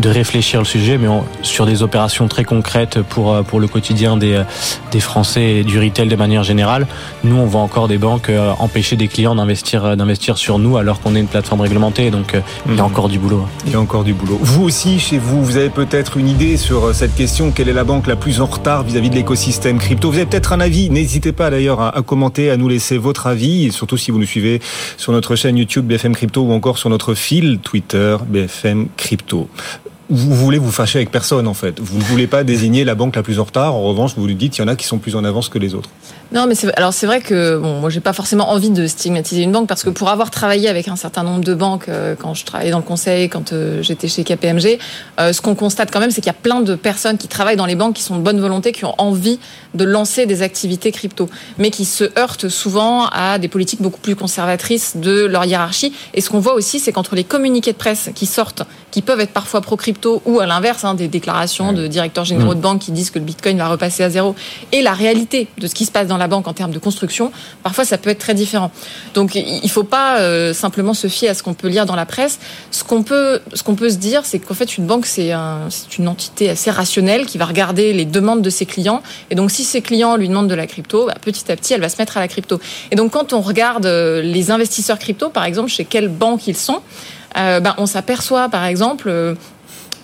de 0.00 0.08
réfléchir 0.08 0.60
le 0.60 0.64
sujet, 0.66 0.98
mais 0.98 1.08
on, 1.08 1.24
sur 1.42 1.66
des 1.66 1.82
opérations 1.82 2.26
très 2.28 2.44
concrètes 2.44 3.00
pour 3.02 3.32
euh, 3.32 3.42
pour 3.42 3.60
le 3.60 3.68
quotidien 3.68 4.16
des 4.16 4.42
des 4.90 5.00
Français 5.00 5.56
et 5.56 5.64
du 5.64 5.78
retail 5.78 6.08
de 6.08 6.16
manière 6.16 6.42
générale. 6.42 6.86
Nous, 7.22 7.36
on 7.36 7.46
voit 7.46 7.60
encore 7.60 7.86
des 7.88 7.98
banques 7.98 8.28
euh, 8.28 8.52
empêcher 8.58 8.96
des 8.96 9.08
clients 9.08 9.34
d'investir 9.34 9.84
euh, 9.84 9.96
d'investir 9.96 10.36
sur 10.38 10.58
nous 10.58 10.76
alors 10.76 11.00
qu'on 11.00 11.14
est 11.14 11.20
une 11.20 11.26
plateforme 11.28 11.60
réglementée. 11.60 12.10
Donc, 12.10 12.32
il 12.66 12.72
y 12.74 12.78
a 12.78 12.82
Mhm. 12.82 12.90
encore 12.90 13.08
du 13.08 13.18
boulot. 13.18 13.46
Il 13.66 13.72
y 13.72 13.76
a 13.76 13.80
encore 13.80 14.04
du 14.04 14.14
boulot. 14.14 14.38
Vous 14.42 14.62
aussi, 14.64 14.98
chez 14.98 15.18
vous, 15.18 15.44
vous 15.44 15.56
avez 15.56 15.70
peut-être 15.70 16.16
une 16.16 16.28
idée 16.28 16.56
sur 16.56 16.94
cette 16.94 17.14
question. 17.14 17.50
Quelle 17.52 17.68
est 17.68 17.72
la 17.72 17.84
banque 17.84 18.06
la 18.06 18.16
plus 18.16 18.40
en 18.40 18.46
retard 18.46 18.82
vis-à-vis 18.82 19.10
de 19.10 19.14
l'écosystème 19.14 19.78
crypto? 19.78 20.10
Vous 20.10 20.16
avez 20.16 20.26
peut-être 20.26 20.52
un 20.52 20.60
avis. 20.60 20.90
N'hésitez 20.90 21.32
pas 21.32 21.50
d'ailleurs 21.50 21.80
à, 21.80 21.96
à 21.96 22.02
commenter, 22.02 22.50
à 22.50 22.56
nous 22.56 22.68
laisser 22.68 22.98
votre 22.98 23.26
avis, 23.26 23.66
et 23.66 23.70
surtout 23.70 23.96
si 23.96 24.10
vous 24.10 24.18
nous 24.18 24.26
suivez 24.26 24.60
sur 24.96 25.12
notre 25.12 25.36
chaîne 25.36 25.56
YouTube 25.56 25.86
BFM 25.86 26.14
Crypto 26.14 26.42
ou 26.42 26.52
encore 26.52 26.78
sur 26.78 26.90
notre 26.90 27.14
fil 27.14 27.58
Twitter 27.62 28.16
BFM 28.26 28.88
Crypto. 28.96 29.48
Vous 30.10 30.34
voulez 30.34 30.58
vous 30.58 30.70
fâcher 30.70 30.98
avec 30.98 31.10
personne 31.10 31.46
en 31.46 31.54
fait. 31.54 31.80
Vous 31.80 31.98
ne 31.98 32.04
voulez 32.04 32.26
pas 32.26 32.44
désigner 32.44 32.84
la 32.84 32.94
banque 32.94 33.16
la 33.16 33.22
plus 33.22 33.38
en 33.38 33.44
retard. 33.44 33.74
En 33.74 33.82
revanche, 33.84 34.14
vous 34.16 34.26
lui 34.26 34.34
dites 34.34 34.52
qu'il 34.52 34.62
y 34.62 34.64
en 34.64 34.68
a 34.68 34.76
qui 34.76 34.86
sont 34.86 34.98
plus 34.98 35.16
en 35.16 35.24
avance 35.24 35.48
que 35.48 35.58
les 35.58 35.74
autres. 35.74 35.90
Non, 36.32 36.46
mais 36.46 36.54
c'est, 36.54 36.74
alors 36.76 36.92
c'est 36.92 37.06
vrai 37.06 37.20
que 37.20 37.58
bon, 37.58 37.80
moi 37.80 37.90
j'ai 37.90 38.00
pas 38.00 38.12
forcément 38.12 38.50
envie 38.50 38.70
de 38.70 38.86
stigmatiser 38.86 39.42
une 39.42 39.52
banque 39.52 39.68
parce 39.68 39.84
que 39.84 39.90
pour 39.90 40.08
avoir 40.08 40.30
travaillé 40.30 40.68
avec 40.68 40.88
un 40.88 40.96
certain 40.96 41.22
nombre 41.22 41.44
de 41.44 41.54
banques 41.54 41.88
euh, 41.88 42.16
quand 42.18 42.34
je 42.34 42.44
travaillais 42.44 42.72
dans 42.72 42.78
le 42.78 42.84
conseil, 42.84 43.28
quand 43.28 43.52
euh, 43.52 43.82
j'étais 43.82 44.08
chez 44.08 44.24
KPMG, 44.24 44.78
euh, 45.20 45.32
ce 45.32 45.40
qu'on 45.40 45.54
constate 45.54 45.90
quand 45.92 46.00
même, 46.00 46.10
c'est 46.10 46.20
qu'il 46.20 46.32
y 46.32 46.36
a 46.36 46.38
plein 46.40 46.60
de 46.60 46.74
personnes 46.74 47.18
qui 47.18 47.28
travaillent 47.28 47.56
dans 47.56 47.66
les 47.66 47.76
banques 47.76 47.94
qui 47.94 48.02
sont 48.02 48.16
de 48.16 48.22
bonne 48.22 48.40
volonté, 48.40 48.72
qui 48.72 48.84
ont 48.84 48.94
envie 48.98 49.38
de 49.74 49.84
lancer 49.84 50.26
des 50.26 50.42
activités 50.42 50.92
crypto, 50.92 51.28
mais 51.58 51.70
qui 51.70 51.84
se 51.84 52.04
heurtent 52.18 52.48
souvent 52.48 53.06
à 53.06 53.38
des 53.38 53.48
politiques 53.48 53.82
beaucoup 53.82 54.00
plus 54.00 54.16
conservatrices 54.16 54.96
de 54.96 55.26
leur 55.26 55.44
hiérarchie. 55.44 55.92
Et 56.14 56.20
ce 56.20 56.30
qu'on 56.30 56.40
voit 56.40 56.54
aussi, 56.54 56.80
c'est 56.80 56.92
qu'entre 56.92 57.14
les 57.14 57.24
communiqués 57.24 57.72
de 57.72 57.76
presse 57.76 58.10
qui 58.14 58.26
sortent, 58.26 58.62
qui 58.90 59.02
peuvent 59.02 59.20
être 59.20 59.32
parfois 59.32 59.60
pro 59.60 59.76
crypto 59.76 60.22
ou 60.24 60.40
à 60.40 60.46
l'inverse, 60.46 60.84
hein, 60.84 60.94
des 60.94 61.08
déclarations 61.08 61.72
de 61.72 61.86
directeurs 61.86 62.24
généraux 62.24 62.54
de 62.54 62.60
banques 62.60 62.80
qui 62.80 62.92
disent 62.92 63.10
que 63.10 63.18
le 63.18 63.24
Bitcoin 63.24 63.58
va 63.58 63.68
repasser 63.68 64.02
à 64.02 64.10
zéro, 64.10 64.34
et 64.72 64.82
la 64.82 64.92
réalité 64.92 65.48
de 65.58 65.66
ce 65.66 65.74
qui 65.74 65.84
se 65.84 65.90
passe 65.90 66.06
dans 66.06 66.13
la 66.16 66.28
banque 66.28 66.48
en 66.48 66.52
termes 66.52 66.70
de 66.70 66.78
construction, 66.78 67.32
parfois 67.62 67.84
ça 67.84 67.98
peut 67.98 68.10
être 68.10 68.18
très 68.18 68.34
différent. 68.34 68.70
Donc 69.14 69.34
il 69.34 69.60
ne 69.62 69.68
faut 69.68 69.84
pas 69.84 70.18
euh, 70.18 70.52
simplement 70.52 70.94
se 70.94 71.08
fier 71.08 71.28
à 71.28 71.34
ce 71.34 71.42
qu'on 71.42 71.54
peut 71.54 71.68
lire 71.68 71.86
dans 71.86 71.96
la 71.96 72.06
presse. 72.06 72.38
Ce 72.70 72.84
qu'on 72.84 73.02
peut, 73.02 73.40
ce 73.52 73.62
qu'on 73.62 73.74
peut 73.74 73.90
se 73.90 73.96
dire, 73.96 74.22
c'est 74.24 74.38
qu'en 74.38 74.54
fait 74.54 74.76
une 74.76 74.86
banque 74.86 75.06
c'est 75.06 75.32
un, 75.32 75.68
c'est 75.70 75.98
une 75.98 76.08
entité 76.08 76.50
assez 76.50 76.70
rationnelle 76.70 77.26
qui 77.26 77.38
va 77.38 77.46
regarder 77.46 77.92
les 77.92 78.04
demandes 78.04 78.42
de 78.42 78.50
ses 78.50 78.66
clients. 78.66 79.02
Et 79.30 79.34
donc 79.34 79.50
si 79.50 79.64
ses 79.64 79.82
clients 79.82 80.16
lui 80.16 80.28
demandent 80.28 80.48
de 80.48 80.54
la 80.54 80.66
crypto, 80.66 81.06
bah, 81.06 81.14
petit 81.20 81.50
à 81.50 81.56
petit 81.56 81.74
elle 81.74 81.80
va 81.80 81.88
se 81.88 81.96
mettre 81.98 82.16
à 82.16 82.20
la 82.20 82.28
crypto. 82.28 82.60
Et 82.90 82.96
donc 82.96 83.12
quand 83.12 83.32
on 83.32 83.40
regarde 83.40 83.86
euh, 83.86 84.22
les 84.22 84.50
investisseurs 84.50 84.98
crypto, 84.98 85.30
par 85.30 85.44
exemple, 85.44 85.70
chez 85.70 85.84
quelles 85.84 86.08
banques 86.08 86.46
ils 86.46 86.56
sont, 86.56 86.80
euh, 87.36 87.60
bah, 87.60 87.74
on 87.78 87.86
s'aperçoit 87.86 88.48
par 88.48 88.64
exemple 88.64 89.36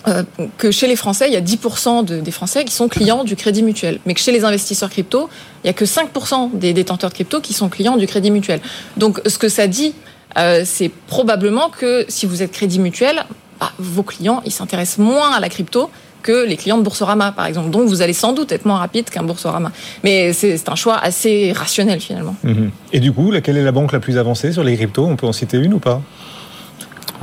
euh, 0.07 0.23
que 0.57 0.71
chez 0.71 0.87
les 0.87 0.95
Français, 0.95 1.27
il 1.27 1.33
y 1.33 1.37
a 1.37 1.41
10% 1.41 2.05
de, 2.05 2.19
des 2.19 2.31
Français 2.31 2.65
qui 2.65 2.73
sont 2.73 2.87
clients 2.87 3.23
du 3.23 3.35
Crédit 3.35 3.61
Mutuel, 3.61 3.99
mais 4.05 4.13
que 4.13 4.19
chez 4.19 4.31
les 4.31 4.43
investisseurs 4.43 4.89
crypto, 4.89 5.29
il 5.63 5.67
y 5.67 5.69
a 5.69 5.73
que 5.73 5.85
5% 5.85 6.51
des 6.53 6.73
détenteurs 6.73 7.09
de 7.09 7.15
crypto 7.15 7.39
qui 7.39 7.53
sont 7.53 7.69
clients 7.69 7.97
du 7.97 8.07
Crédit 8.07 8.31
Mutuel. 8.31 8.61
Donc, 8.97 9.21
ce 9.25 9.37
que 9.37 9.49
ça 9.49 9.67
dit, 9.67 9.93
euh, 10.37 10.63
c'est 10.65 10.89
probablement 11.07 11.69
que 11.69 12.05
si 12.07 12.25
vous 12.25 12.41
êtes 12.41 12.51
Crédit 12.51 12.79
Mutuel, 12.79 13.25
bah, 13.59 13.71
vos 13.77 14.03
clients, 14.03 14.41
ils 14.45 14.51
s'intéressent 14.51 14.97
moins 14.97 15.33
à 15.33 15.39
la 15.39 15.49
crypto 15.49 15.89
que 16.23 16.45
les 16.45 16.57
clients 16.57 16.77
de 16.77 16.83
Boursorama, 16.83 17.31
par 17.31 17.45
exemple. 17.45 17.69
Donc, 17.69 17.87
vous 17.87 18.01
allez 18.01 18.13
sans 18.13 18.33
doute 18.33 18.51
être 18.51 18.65
moins 18.65 18.77
rapide 18.77 19.09
qu'un 19.09 19.23
Boursorama. 19.23 19.71
Mais 20.03 20.33
c'est 20.33 20.69
un 20.69 20.75
choix 20.75 20.97
assez 20.97 21.51
rationnel, 21.51 21.99
finalement. 21.99 22.35
Et 22.93 22.99
du 22.99 23.11
coup, 23.11 23.31
laquelle 23.31 23.57
est 23.57 23.63
la 23.63 23.71
banque 23.71 23.91
la 23.91 23.99
plus 23.99 24.17
avancée 24.17 24.51
sur 24.51 24.63
les 24.63 24.75
cryptos? 24.75 25.05
On 25.05 25.15
peut 25.15 25.27
en 25.27 25.33
citer 25.33 25.57
une 25.57 25.73
ou 25.73 25.79
pas? 25.79 26.01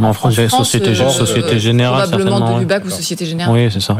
En 0.01 0.13
France, 0.13 0.35
il 0.37 0.43
y 0.43 0.45
a 0.45 0.49
France, 0.49 0.71
Société, 0.71 0.91
euh, 0.91 1.09
Société 1.11 1.59
Générale, 1.59 2.03
Probablement 2.09 2.31
certainement. 2.31 2.51
de 2.51 2.55
ouais. 2.55 2.61
l'UBAC 2.61 2.85
ou 2.85 2.91
Société 2.91 3.27
Générale. 3.27 3.55
Oui, 3.55 3.69
c'est 3.71 3.81
ça. 3.81 3.97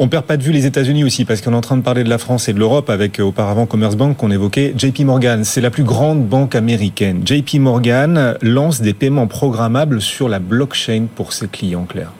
On 0.00 0.08
perd 0.08 0.24
pas 0.24 0.36
de 0.36 0.42
vue 0.42 0.50
les 0.52 0.66
États-Unis 0.66 1.04
aussi, 1.04 1.24
parce 1.24 1.40
qu'on 1.40 1.52
est 1.52 1.56
en 1.56 1.60
train 1.60 1.76
de 1.76 1.82
parler 1.82 2.02
de 2.02 2.08
la 2.08 2.18
France 2.18 2.48
et 2.48 2.52
de 2.52 2.58
l'Europe 2.58 2.90
avec 2.90 3.20
euh, 3.20 3.22
auparavant 3.22 3.66
Commerce 3.66 3.96
Bank 3.96 4.16
qu'on 4.16 4.30
évoquait. 4.30 4.74
JP 4.76 5.00
Morgan, 5.00 5.44
c'est 5.44 5.60
la 5.60 5.70
plus 5.70 5.84
grande 5.84 6.26
banque 6.26 6.54
américaine. 6.54 7.22
JP 7.24 7.54
Morgan 7.60 8.36
lance 8.42 8.80
des 8.80 8.94
paiements 8.94 9.28
programmables 9.28 10.00
sur 10.00 10.28
la 10.28 10.40
blockchain 10.40 11.06
pour 11.14 11.32
ses 11.32 11.46
clients, 11.46 11.84
Claire. 11.84 12.12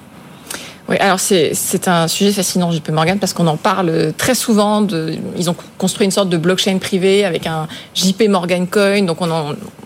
Oui, 0.90 0.96
alors 0.98 1.20
c'est 1.20 1.87
un 1.87 2.09
sujet 2.09 2.33
fascinant, 2.33 2.72
JP 2.72 2.88
Morgan, 2.88 3.20
parce 3.20 3.33
qu'on 3.33 3.46
en 3.46 3.57
parle 3.57 4.12
très 4.18 4.35
souvent. 4.35 4.83
De, 4.83 5.14
ils 5.37 5.48
ont 5.48 5.55
construit 5.79 6.05
une 6.05 6.11
sorte 6.11 6.29
de 6.29 6.37
blockchain 6.37 6.79
privée 6.79 7.24
avec 7.24 7.46
un 7.46 7.68
JP 7.94 8.24
Morgan 8.29 8.66
Coin. 8.66 9.03
Donc 9.03 9.18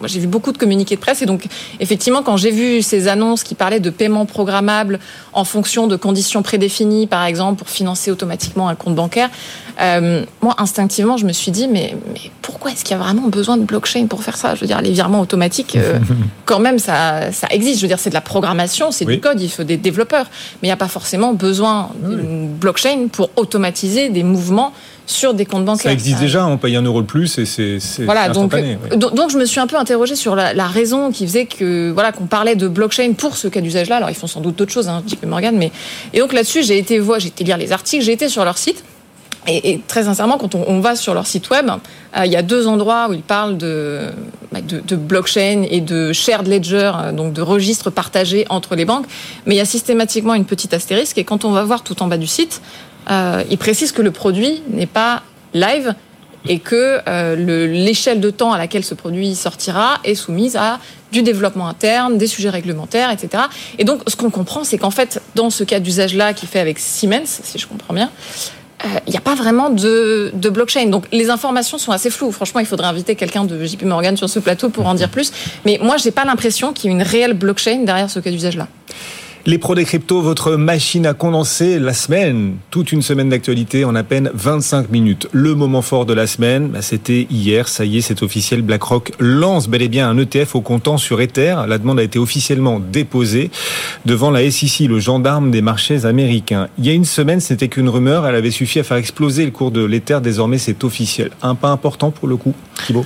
j'ai 0.07 0.21
vu 0.21 0.27
beaucoup 0.27 0.51
de 0.51 0.57
communiqués 0.57 0.95
de 0.95 1.01
presse 1.03 1.21
et 1.21 1.27
donc 1.27 1.45
effectivement 1.79 2.23
quand 2.23 2.38
j'ai 2.38 2.51
vu 2.51 2.81
ces 2.81 3.07
annonces 3.07 3.45
qui 3.45 3.55
parlaient 3.55 3.81
de 3.81 3.90
paiement 3.90 4.25
programmable 4.25 4.99
en 5.35 5.45
fonction 5.45 5.88
de 5.88 5.97
conditions 5.97 6.43
prédéfinies, 6.43 7.07
par 7.07 7.27
exemple 7.27 7.59
pour 7.59 7.69
financer 7.69 8.11
automatiquement 8.11 8.69
un 8.69 8.75
compte 8.75 8.95
bancaire, 8.95 9.29
euh, 9.80 10.24
moi 10.40 10.54
instinctivement 10.58 11.16
je 11.16 11.26
me 11.26 11.32
suis 11.32 11.50
dit 11.50 11.66
mais 11.68 11.96
mais 12.12 12.20
pourquoi 12.42 12.70
est-ce 12.70 12.84
qu'il 12.84 12.96
y 12.96 13.00
a 13.00 13.02
vraiment 13.02 13.28
besoin 13.28 13.56
de 13.56 13.64
blockchain 13.64 14.06
pour 14.06 14.22
faire 14.22 14.37
ça? 14.37 14.54
Je 14.54 14.60
veux 14.60 14.66
dire 14.66 14.80
les 14.80 14.92
virements 14.92 15.20
automatiques, 15.20 15.76
euh, 15.76 15.98
quand 16.46 16.60
même 16.60 16.78
ça 16.78 17.32
ça 17.32 17.46
existe. 17.50 17.78
Je 17.78 17.82
veux 17.82 17.88
dire 17.88 17.98
c'est 17.98 18.10
de 18.10 18.14
la 18.14 18.20
programmation, 18.20 18.90
c'est 18.90 19.04
Oui. 19.06 19.14
du 19.14 19.20
code, 19.20 19.40
il 19.40 19.48
faut 19.50 19.64
des 19.64 19.76
développeurs, 19.76 20.26
mais 20.62 20.68
il 20.68 20.70
n'y 20.70 20.72
a 20.72 20.76
pas 20.76 20.88
forcément 20.88 21.32
besoin 21.34 21.90
d'une 22.02 22.48
blockchain 22.48 23.08
pour 23.10 23.30
automatiser 23.37 24.10
des 24.10 24.22
mouvements 24.22 24.72
sur 25.06 25.34
des 25.34 25.44
comptes 25.44 25.64
bancaires. 25.66 25.90
Ça 25.90 25.92
existe 25.92 26.18
déjà, 26.20 26.46
on 26.46 26.56
paye 26.56 26.76
un 26.76 26.82
euro 26.82 27.02
de 27.02 27.06
plus 27.06 27.37
et 27.38 27.44
c'est 27.44 27.78
voilà, 28.04 28.28
donc, 28.30 28.54
donc, 28.96 29.14
donc 29.14 29.30
je 29.30 29.37
me 29.37 29.44
suis 29.44 29.60
un 29.60 29.66
peu 29.66 29.76
interrogée 29.76 30.16
sur 30.16 30.34
la, 30.34 30.54
la 30.54 30.66
raison 30.66 31.10
qui 31.10 31.26
faisait 31.26 31.44
que 31.46 31.90
voilà 31.90 32.12
qu'on 32.12 32.24
parlait 32.26 32.56
de 32.56 32.68
blockchain 32.68 33.12
pour 33.12 33.37
ce 33.37 33.48
cas 33.48 33.60
d'usage-là. 33.60 33.96
Alors 33.96 34.08
ils 34.10 34.16
font 34.16 34.26
sans 34.26 34.40
doute 34.40 34.56
d'autres 34.56 34.72
choses, 34.72 34.88
hein, 34.88 35.02
JP 35.06 35.26
Morgan, 35.26 35.54
mais 35.56 35.72
et 36.14 36.20
donc 36.20 36.32
là-dessus 36.32 36.62
j'ai 36.62 36.78
été 36.78 36.98
voir, 36.98 37.20
j'ai 37.20 37.28
été 37.28 37.44
lire 37.44 37.58
les 37.58 37.72
articles, 37.72 38.02
j'ai 38.04 38.12
été 38.12 38.28
sur 38.28 38.44
leur 38.44 38.56
site. 38.56 38.82
Et, 39.46 39.80
très 39.87 40.04
sincèrement, 40.04 40.38
quand 40.38 40.54
on, 40.54 40.80
va 40.80 40.96
sur 40.96 41.14
leur 41.14 41.26
site 41.26 41.50
web, 41.50 41.68
euh, 41.68 42.24
il 42.24 42.33
y 42.33 42.37
a 42.37 42.42
deux 42.42 42.66
endroits 42.66 43.09
où 43.11 43.12
ils 43.12 43.22
parlent 43.22 43.59
de, 43.59 44.09
bah, 44.52 44.61
blockchain 44.96 45.64
et 45.68 45.80
de 45.80 46.12
shared 46.12 46.46
ledger, 46.46 46.92
euh, 46.96 47.12
donc 47.12 47.33
de 47.33 47.42
registres 47.42 47.90
partagés 47.90 48.46
entre 48.48 48.74
les 48.74 48.85
banques. 48.85 49.07
Mais 49.46 49.54
il 49.54 49.59
y 49.59 49.61
a 49.61 49.66
systématiquement 49.66 50.35
une 50.35 50.46
petite 50.46 50.72
astérisque. 50.72 51.18
Et 51.18 51.24
quand 51.24 51.44
on 51.44 51.50
va 51.50 51.62
voir 51.64 51.83
tout 51.83 52.02
en 52.02 52.07
bas 52.07 52.16
du 52.16 52.26
site, 52.26 52.62
euh, 53.11 53.42
ils 53.50 53.59
précisent 53.59 53.92
que 53.92 54.02
le 54.02 54.11
produit 54.11 54.62
n'est 54.70 54.87
pas 54.87 55.22
live 55.52 55.94
et 56.46 56.59
que 56.59 57.00
le- 57.07 57.66
l'échelle 57.66 58.20
de 58.20 58.28
temps 58.28 58.52
à 58.52 58.59
laquelle 58.59 58.85
ce 58.85 58.92
produit 58.92 59.35
sortira 59.35 59.98
est 60.04 60.14
soumise 60.14 60.57
à 60.57 60.78
du 61.11 61.22
développement 61.22 61.68
interne, 61.68 62.18
des 62.18 62.26
sujets 62.26 62.50
réglementaires, 62.50 63.11
etc. 63.11 63.44
Et 63.78 63.85
donc, 63.85 64.02
ce 64.07 64.16
qu'on 64.16 64.28
comprend, 64.30 64.62
c'est 64.64 64.76
qu'en 64.76 64.90
fait, 64.90 65.22
dans 65.37 65.48
ce 65.48 65.64
cas 65.64 65.80
d'usage-là 65.80 66.35
qui 66.35 66.46
fait 66.46 66.61
avec 66.61 66.78
Siemens, 66.78 67.40
si 67.42 67.59
je 67.59 67.66
comprends 67.66 67.94
bien, 67.94 68.11
il 69.07 69.11
n'y 69.11 69.16
a 69.16 69.20
pas 69.20 69.35
vraiment 69.35 69.70
de, 69.70 70.31
de 70.35 70.49
blockchain. 70.51 70.87
Donc, 70.87 71.07
les 71.12 71.31
informations 71.31 71.79
sont 71.79 71.92
assez 71.92 72.11
floues. 72.11 72.33
Franchement, 72.33 72.61
il 72.61 72.66
faudrait 72.66 72.87
inviter 72.87 73.14
quelqu'un 73.14 73.44
de 73.44 73.64
JP 73.64 73.83
Morgan 73.85 74.16
sur 74.16 74.29
ce 74.29 74.38
plateau 74.38 74.68
pour 74.68 74.87
en 74.87 74.94
dire 74.94 75.09
plus. 75.09 75.33
Mais 75.64 75.79
moi, 75.83 75.97
j'ai 75.97 76.11
pas 76.11 76.25
l'impression 76.25 76.73
qu'il 76.73 76.90
y 76.90 76.94
ait 76.94 76.97
une 76.97 77.03
réelle 77.03 77.35
blockchain 77.35 77.85
derrière 77.85 78.11
ce 78.11 78.20
cas 78.20 78.31
d'usage-là. 78.31 78.68
Les 79.46 79.59
pros 79.59 79.74
des 79.74 79.85
cryptos, 79.85 80.22
votre 80.22 80.52
machine 80.52 81.04
à 81.04 81.12
condenser 81.12 81.78
la 81.78 81.92
semaine, 81.92 82.54
toute 82.70 82.92
une 82.92 83.02
semaine 83.02 83.28
d'actualité 83.28 83.85
en 83.85 83.94
à 83.94 84.02
peine 84.02 84.30
25 84.33 84.90
minutes. 84.90 85.28
Le 85.33 85.54
moment 85.54 85.83
fort 85.83 86.07
de 86.07 86.14
la 86.14 86.26
semaine, 86.26 86.68
bah, 86.68 86.80
c'était 86.80 87.26
hier, 87.30 87.68
ça 87.68 87.85
y 87.85 87.98
est, 87.98 88.00
c'est 88.00 88.22
officiel, 88.22 88.62
BlackRock 88.62 89.12
lance 89.18 89.68
bel 89.68 89.83
et 89.83 89.88
bien 89.88 90.09
un 90.09 90.16
ETF 90.16 90.54
au 90.54 90.62
comptant 90.62 90.96
sur 90.96 91.20
Ether. 91.20 91.57
La 91.68 91.76
demande 91.76 92.00
a 92.00 92.02
été 92.02 92.18
officiellement 92.18 92.80
déposée 92.80 93.50
devant 94.07 94.30
la 94.30 94.50
SEC, 94.50 94.88
le 94.88 94.98
gendarme 94.98 95.50
des 95.50 95.61
marchés 95.61 96.07
américains. 96.07 96.68
Il 96.78 96.87
y 96.87 96.88
a 96.88 96.94
une 96.94 97.04
semaine, 97.04 97.40
ce 97.40 97.52
n'était 97.52 97.68
qu'une 97.68 97.90
rumeur, 97.90 98.26
elle 98.26 98.37
avait 98.37 98.50
suffi 98.50 98.78
à 98.78 98.83
faire 98.83 98.96
exploser 98.96 99.44
le 99.44 99.50
cours 99.50 99.72
de 99.72 99.85
l'Ether, 99.85 100.20
désormais 100.22 100.57
c'est 100.57 100.85
officiel. 100.85 101.33
Un 101.42 101.54
pas 101.54 101.68
important 101.68 102.11
pour 102.11 102.28
le 102.28 102.38
coup, 102.38 102.54
Thibaut? 102.87 103.04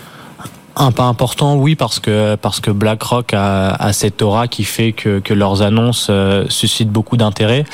Un 0.81 0.93
pas 0.93 1.05
important, 1.05 1.57
oui, 1.57 1.75
parce 1.75 1.99
que 1.99 2.37
parce 2.37 2.61
que 2.61 2.71
BlackRock 2.71 3.35
a, 3.35 3.93
cette 3.93 4.23
aura 4.23 4.47
qui 4.47 4.63
fait 4.63 4.93
que, 4.93 5.19
que 5.19 5.35
leurs 5.35 5.63
annonces 5.63 6.07
euh, 6.09 6.47
suscitent 6.49 6.91
beaucoup 6.91 7.17
d'intérêt. 7.17 7.65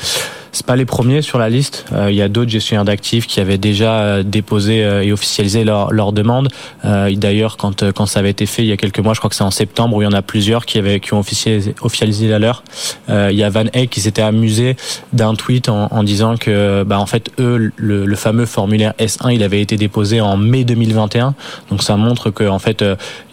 C'est 0.55 0.65
pas 0.65 0.77
les 0.77 0.85
premiers 0.85 1.21
sur 1.21 1.37
la 1.37 1.49
liste. 1.49 1.85
Euh, 1.91 2.09
il 2.09 2.15
y 2.15 2.21
a 2.21 2.29
d'autres 2.29 2.49
gestionnaires 2.49 2.85
d'actifs 2.85 3.27
qui 3.27 3.41
avaient 3.41 3.57
déjà 3.57 3.99
euh, 3.99 4.23
déposé 4.23 4.77
et 4.77 5.11
officialisé 5.11 5.63
leur, 5.63 5.91
leur 5.91 6.13
demande. 6.13 6.49
D'ailleurs, 6.83 7.57
quand 7.57 7.91
quand 7.91 8.05
ça 8.05 8.19
avait 8.19 8.29
été 8.29 8.45
fait 8.45 8.63
il 8.63 8.67
y 8.67 8.71
a 8.71 8.77
quelques 8.77 8.99
mois, 8.99 9.13
je 9.13 9.19
crois 9.19 9.29
que 9.29 9.35
c'est 9.35 9.43
en 9.43 9.51
septembre, 9.51 9.97
où 9.97 10.01
il 10.01 10.05
y 10.05 10.07
en 10.07 10.13
a 10.13 10.21
plusieurs 10.21 10.65
qui 10.65 10.77
avaient 10.77 10.99
qui 10.99 11.13
ont 11.13 11.19
officialisé, 11.19 11.75
officialisé 11.81 12.27
la 12.27 12.39
leur. 12.39 12.63
il 13.09 13.35
y 13.35 13.43
a 13.43 13.49
Van 13.49 13.65
Eyck 13.73 13.89
qui 13.89 14.01
s'était 14.01 14.21
amusé 14.21 14.75
d'un 15.13 15.35
tweet 15.35 15.67
en, 15.69 15.87
en, 15.91 16.03
disant 16.03 16.37
que 16.37 16.83
bah 16.83 16.99
en 16.99 17.05
fait 17.05 17.31
eux 17.39 17.71
le, 17.75 18.05
le, 18.05 18.15
fameux 18.15 18.45
formulaire 18.45 18.93
S1 18.99 19.33
il 19.33 19.43
avait 19.43 19.61
été 19.61 19.77
déposé 19.77 20.21
en 20.21 20.37
mai 20.37 20.63
2021. 20.63 21.35
Donc 21.69 21.83
ça 21.83 21.97
montre 21.97 22.29
que 22.29 22.47
en 22.47 22.59
fait 22.59 22.83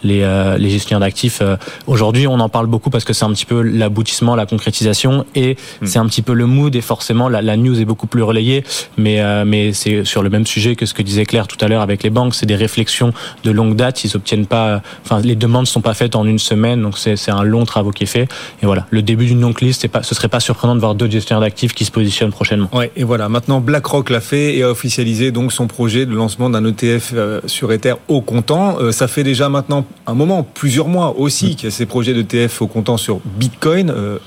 les 0.03 0.25
les 0.57 0.69
gestionnaires 0.69 1.01
d'actifs 1.01 1.41
aujourd'hui 1.87 2.27
on 2.27 2.39
en 2.39 2.49
parle 2.49 2.67
beaucoup 2.67 2.89
parce 2.89 3.05
que 3.05 3.13
c'est 3.13 3.25
un 3.25 3.31
petit 3.31 3.45
peu 3.45 3.61
l'aboutissement, 3.61 4.35
la 4.35 4.45
concrétisation 4.45 5.25
et 5.35 5.55
hmm. 5.81 5.85
c'est 5.85 5.99
un 5.99 6.07
petit 6.07 6.21
peu 6.21 6.33
le 6.33 6.45
mood 6.45 6.75
et 6.75 6.81
forcément 6.81 7.12
la, 7.29 7.41
la 7.41 7.57
news 7.57 7.79
est 7.79 7.85
beaucoup 7.85 8.07
plus 8.07 8.23
relayée, 8.23 8.63
mais 8.97 9.21
euh, 9.21 9.43
mais 9.45 9.73
c'est 9.73 10.05
sur 10.05 10.23
le 10.23 10.29
même 10.29 10.45
sujet 10.45 10.75
que 10.75 10.85
ce 10.85 10.93
que 10.93 11.01
disait 11.01 11.25
Claire 11.25 11.47
tout 11.47 11.63
à 11.63 11.67
l'heure 11.67 11.81
avec 11.81 12.03
les 12.03 12.09
banques, 12.09 12.35
c'est 12.35 12.45
des 12.45 12.55
réflexions 12.55 13.13
de 13.43 13.51
longue 13.51 13.75
date, 13.75 14.03
ils 14.03 14.09
s'obtiennent 14.09 14.45
pas, 14.45 14.81
enfin 15.05 15.19
les 15.21 15.35
demandes 15.35 15.67
sont 15.67 15.81
pas 15.81 15.93
faites 15.93 16.15
en 16.15 16.25
une 16.25 16.39
semaine, 16.39 16.81
donc 16.81 16.97
c'est 16.97 17.31
un 17.31 17.43
long 17.43 17.65
travail 17.65 17.93
qui 17.93 18.03
est 18.03 18.07
fait 18.07 18.27
et 18.61 18.65
voilà 18.65 18.87
le 18.91 19.01
début 19.01 19.25
d'une 19.25 19.41
longue 19.41 19.59
liste, 19.61 19.87
pas, 19.87 20.03
ce 20.03 20.15
serait 20.15 20.29
pas 20.29 20.39
surprenant 20.39 20.75
de 20.75 20.79
voir 20.79 20.95
d'autres 20.95 21.11
gestionnaires 21.11 21.41
d'actifs 21.41 21.73
qui 21.73 21.85
se 21.85 21.91
positionnent 21.91 22.31
prochainement. 22.31 22.69
Ouais 22.73 22.91
et 22.95 23.03
voilà 23.03 23.29
maintenant 23.29 23.59
BlackRock 23.59 24.09
l'a 24.09 24.21
fait 24.21 24.57
et 24.57 24.63
a 24.63 24.69
officialisé 24.69 25.31
donc 25.31 25.51
son 25.51 25.67
projet 25.67 26.05
de 26.05 26.13
lancement 26.13 26.49
d'un 26.49 26.65
ETF 26.65 27.11
euh, 27.13 27.41
sur 27.45 27.71
Ether 27.71 27.95
au 28.07 28.21
comptant. 28.21 28.77
Euh, 28.79 28.91
ça 28.91 29.07
fait 29.07 29.23
déjà 29.23 29.49
maintenant 29.49 29.85
un 30.07 30.13
moment, 30.13 30.43
plusieurs 30.43 30.87
mois 30.87 31.15
aussi, 31.17 31.47
hmm. 31.47 31.55
qu'il 31.55 31.63
y 31.65 31.67
a 31.67 31.71
ces 31.71 31.85
projets 31.85 32.13
d'ETF 32.13 32.61
au 32.61 32.67
comptant 32.67 32.97
sur 32.97 33.19
Bitcoin. 33.37 33.89
Euh, 33.89 34.19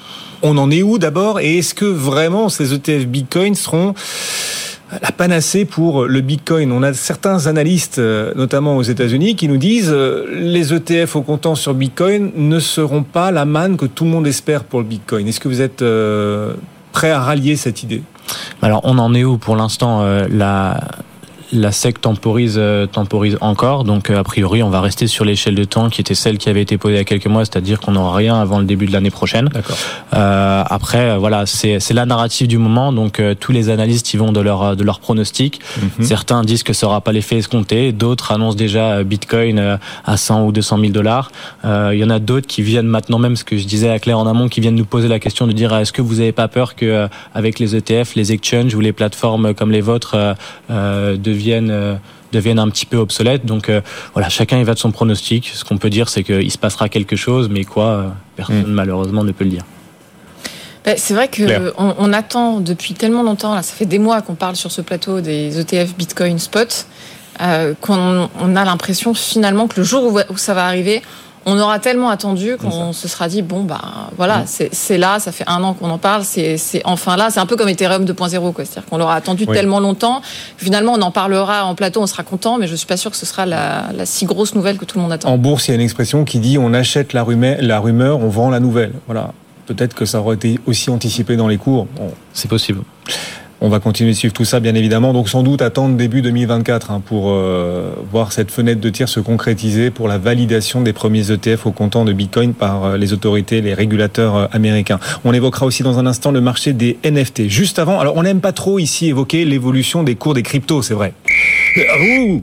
on 0.47 0.57
en 0.59 0.71
est 0.71 0.83
où 0.83 0.99
d'abord 0.99 1.41
Et 1.41 1.59
est-ce 1.59 1.75
que 1.75 1.85
vraiment 1.85 2.49
ces 2.49 2.73
ETF 2.73 3.07
Bitcoin 3.07 3.55
seront 3.55 3.95
la 5.03 5.11
panacée 5.11 5.65
pour 5.65 6.05
le 6.05 6.21
Bitcoin? 6.21 6.71
On 6.73 6.83
a 6.83 6.95
certains 6.95 7.47
analystes, 7.47 7.99
euh, 7.99 8.33
notamment 8.37 8.77
aux 8.77 8.83
États-Unis, 8.83 9.35
qui 9.35 9.49
nous 9.49 9.57
disent 9.57 9.91
euh, 9.93 10.25
les 10.31 10.73
ETF 10.73 11.17
au 11.17 11.23
comptant 11.23 11.57
sur 11.57 11.75
Bitcoin 11.75 12.31
ne 12.37 12.61
seront 12.61 13.03
pas 13.03 13.31
la 13.31 13.45
manne 13.45 13.77
que 13.77 13.87
tout 13.87 14.05
le 14.05 14.11
monde 14.11 14.27
espère 14.27 14.65
pour 14.65 14.81
le 14.81 14.87
Bitcoin. 14.87 15.27
Est-ce 15.27 15.41
que 15.41 15.49
vous 15.49 15.61
êtes 15.61 15.85
prêt 16.93 17.11
à 17.11 17.21
rallier 17.21 17.57
cette 17.57 17.83
idée? 17.83 18.03
Alors, 18.63 18.81
on 18.85 18.99
en 18.99 19.15
est 19.15 19.25
où 19.25 19.39
pour 19.39 19.57
l'instant 19.57 20.05
la 21.53 21.73
SEC 21.73 22.01
temporise, 22.01 22.57
euh, 22.59 22.87
temporise 22.87 23.39
encore. 23.41 23.85
Donc, 23.85 24.11
euh, 24.11 24.19
a 24.19 24.25
priori, 24.25 24.63
on 24.63 24.71
va 24.71 24.81
rester 24.81 25.07
sur 25.07 25.25
l'échelle 25.25 25.55
de 25.55 25.65
temps 25.65 25.89
qui 25.91 26.01
était 26.01 26.15
celle 26.15 26.39
qui 26.39 26.49
avait 26.49 26.63
été 26.63 26.77
posée 26.79 26.95
il 26.95 26.99
y 26.99 27.01
a 27.01 27.05
quelques 27.05 27.27
mois, 27.27 27.45
c'est-à-dire 27.45 27.81
qu'on 27.81 27.93
n'aura 27.93 28.17
rien 28.17 28.41
avant 28.41 28.59
le 28.59 28.65
début 28.65 28.87
de 28.87 28.93
l'année 28.93 29.11
prochaine. 29.11 29.49
Euh, 30.15 30.65
après, 30.67 31.11
euh, 31.11 31.19
voilà, 31.19 31.47
c'est 31.47 31.93
la 31.93 32.07
narrative 32.07 32.49
du 32.49 32.59
moment. 32.59 32.93
Donc, 32.93 33.23
tous 33.41 33.53
les 33.53 33.71
analystes 33.71 34.13
y 34.15 34.17
vont 34.17 34.33
de 34.33 34.41
leur 34.41 34.77
de 34.77 34.85
leur 34.85 35.01
pronostic. 35.01 35.61
Mhm. 35.99 36.05
Certains 36.05 36.43
disent 36.43 36.63
que 36.63 36.73
ça 36.73 36.87
aura 36.87 37.01
pas 37.01 37.13
l'effet 37.13 37.37
escompté. 37.37 37.93
D'autres 37.93 38.33
annoncent 38.33 38.57
déjà 38.57 39.03
Bitcoin 39.05 39.79
à 40.05 40.17
100 40.17 40.45
ou 40.45 40.53
200 40.53 40.79
000 40.81 40.93
dollars. 40.93 41.31
Il 41.65 41.99
y 41.99 42.05
en 42.05 42.11
a 42.11 42.19
d'autres 42.19 42.47
qui 42.47 42.63
viennent 42.63 42.87
maintenant 42.87 43.19
même, 43.19 43.37
ce 43.37 43.45
que 43.45 43.57
je 43.57 43.67
disais 43.67 43.91
à 43.91 43.99
Claire 43.99 44.19
en 44.19 44.27
amont, 44.27 44.49
qui 44.49 44.61
viennent 44.61 44.75
nous 44.75 44.85
poser 44.85 45.09
la 45.09 45.19
question 45.19 45.47
de 45.47 45.53
dire 45.53 45.75
est-ce 45.75 45.93
que 45.93 46.03
vous 46.03 46.17
n'avez 46.17 46.33
pas 46.33 46.49
peur 46.49 46.75
que 46.75 47.09
avec 47.35 47.59
les 47.59 47.77
ETF, 47.77 48.15
les 48.15 48.33
exchanges 48.33 48.75
ou 48.75 48.81
les 48.81 48.93
plateformes 48.93 49.55
comme 49.55 49.71
les 49.71 49.81
vôtres 49.81 50.17
de 50.69 51.36
deviennent 51.37 51.71
euh, 51.71 51.95
deviennent 52.33 52.59
un 52.59 52.69
petit 52.69 52.87
peu 52.87 52.97
obsolètes. 52.97 53.47
Donc 53.47 53.69
euh, 53.69 53.81
voilà, 54.13 54.29
chacun 54.29 54.59
y 54.59 54.65
va 54.65 54.75
de 54.75 54.79
son 54.79 54.91
pronostic. 54.91 55.51
Ce 55.55 55.65
qu'on 55.65 55.79
peut 55.79 55.91
dire, 55.91 56.09
c'est 56.09 56.25
qu'il 56.25 56.51
se 56.51 56.59
passera 56.59 56.89
quelque 56.89 57.17
chose, 57.17 57.49
mais 57.49 57.65
quoi, 57.65 57.85
euh, 57.85 58.09
personne 58.35 58.67
mm. 58.67 58.73
malheureusement 58.73 59.25
ne 59.25 59.33
peut 59.33 59.45
le 59.45 59.51
dire. 59.51 59.65
Bah, 60.85 60.93
c'est 60.97 61.15
vrai 61.15 61.29
qu'on 61.29 61.95
on 61.99 62.13
attend 62.13 62.61
depuis 62.61 62.95
tellement 62.95 63.23
longtemps, 63.23 63.55
là, 63.55 63.63
ça 63.63 63.75
fait 63.75 63.87
des 63.87 63.99
mois 63.99 64.23
qu'on 64.23 64.35
parle 64.35 64.57
sur 64.57 64.71
ce 64.71 64.81
plateau 64.83 65.21
des 65.21 65.59
ETF 65.59 65.97
Bitcoin 65.97 66.39
Spot, 66.39 66.87
qu'on 67.81 68.29
on 68.41 68.57
a 68.57 68.65
l'impression 68.65 69.13
finalement 69.13 69.67
que 69.67 69.79
le 69.79 69.85
jour 69.85 70.13
où 70.31 70.37
ça 70.37 70.55
va 70.55 70.65
arriver, 70.65 71.03
on 71.49 71.59
aura 71.61 71.79
tellement 71.79 72.11
attendu 72.11 72.57
qu'on 72.57 72.93
se 72.93 73.07
sera 73.07 73.29
dit 73.29 73.41
bon 73.41 73.63
bah 73.63 73.81
voilà 74.17 74.39
mm. 74.39 74.69
c'est 74.73 74.99
là 74.99 75.21
ça 75.21 75.31
fait 75.31 75.45
un 75.47 75.63
an 75.63 75.75
qu'on 75.75 75.89
en 75.91 75.99
parle 75.99 76.25
c'est 76.25 76.59
enfin 76.85 77.17
là. 77.17 77.29
C'est 77.31 77.41
un 77.41 77.47
peu 77.47 77.57
comme 77.57 77.69
Ethereum 77.69 78.05
2.0 78.05 78.53
quoi. 78.53 78.65
C'est-à-dire 78.65 78.85
qu'on 78.91 78.99
l'aura 78.99 79.15
attendu 79.15 79.47
tellement 79.47 79.81
longtemps. 79.81 80.21
Finalement 80.59 80.95
on 80.95 81.03
en 81.03 81.13
parlera 81.13 81.65
en 81.65 81.75
plateau 81.75 82.03
on 82.03 82.07
sera 82.07 82.25
content 82.25 82.59
mais 82.59 82.67
je 82.67 82.75
suis 82.75 82.87
pas 82.87 82.97
sûr 82.97 83.11
que 83.11 83.17
ce 83.17 83.25
sera 83.25 83.47
la, 83.47 83.85
si 84.05 84.27
grosse 84.27 84.55
nouvelle 84.55 84.77
que 84.77 84.85
tout 84.85 84.99
le 84.99 85.03
monde 85.03 85.13
attend. 85.13 85.31
En 85.31 85.39
bourse 85.39 85.69
il 85.69 85.71
y 85.71 85.73
a 85.73 85.75
une 85.77 85.81
expression 85.81 86.25
qui 86.25 86.41
dit 86.41 86.59
on 86.59 86.75
achète 86.75 87.13
la 87.13 87.23
rumeur 87.23 87.57
la 87.61 87.79
rumeur 87.79 88.19
on 88.19 88.29
vend 88.29 88.51
la 88.51 88.61
nouvelle. 88.61 88.93
Voilà. 89.07 89.33
Peut-être 89.67 89.95
que 89.95 90.05
ça 90.05 90.21
aurait 90.21 90.37
été 90.37 90.61
aussi 90.67 90.91
anticipé 90.91 91.37
dans 91.37 91.49
les 91.49 91.59
cours. 91.59 91.87
C'est 92.33 92.49
possible 92.49 92.83
on 93.61 93.69
va 93.69 93.81
continuer 93.81 94.13
de 94.13 94.17
suivre 94.17 94.35
tout 94.35 94.45
ça, 94.45 94.61
bien 94.61 94.75
évidemment. 94.75 95.13
Donc 95.13 95.29
sans 95.29 95.43
doute 95.43 95.63
attendre 95.63 95.97
début 95.97 96.23
2024 96.23 96.91
hein, 96.91 97.03
pour 97.05 97.31
euh, 97.31 97.91
voir 98.11 98.33
cette 98.33 98.51
fenêtre 98.51 98.81
de 98.81 98.91
tir 98.91 99.09
se 99.09 99.21
concrétiser 99.21 99.91
pour 99.91 100.09
la 100.09 100.19
validation 100.19 100.83
des 100.83 100.93
premiers 100.93 101.31
ETF 101.31 101.67
au 101.67 101.73
comptant 101.73 102.05
de 102.05 102.13
Bitcoin 102.13 102.53
par 102.53 102.85
euh, 102.85 102.97
les 102.97 103.13
autorités, 103.13 103.63
les 103.63 103.75
régulateurs 103.75 104.37
euh, 104.37 104.47
américains. 104.53 104.99
On 105.25 105.33
évoquera 105.33 105.65
aussi 105.65 105.83
dans 105.83 105.99
un 105.99 106.07
instant 106.07 106.33
le 106.33 106.41
marché 106.41 106.73
des 106.75 106.99
NFT. 107.05 107.49
Juste 107.49 107.79
avant, 107.79 107.99
alors 107.99 108.17
on 108.17 108.23
n'aime 108.23 108.41
pas 108.41 108.53
trop 108.53 108.79
ici 108.79 109.07
évoquer 109.07 109.45
l'évolution 109.45 110.03
des 110.03 110.17
cours 110.17 110.35
des 110.35 110.43
cryptos, 110.43 110.83
c'est 110.83 110.95
vrai. 110.95 111.15
Ouh 112.01 112.43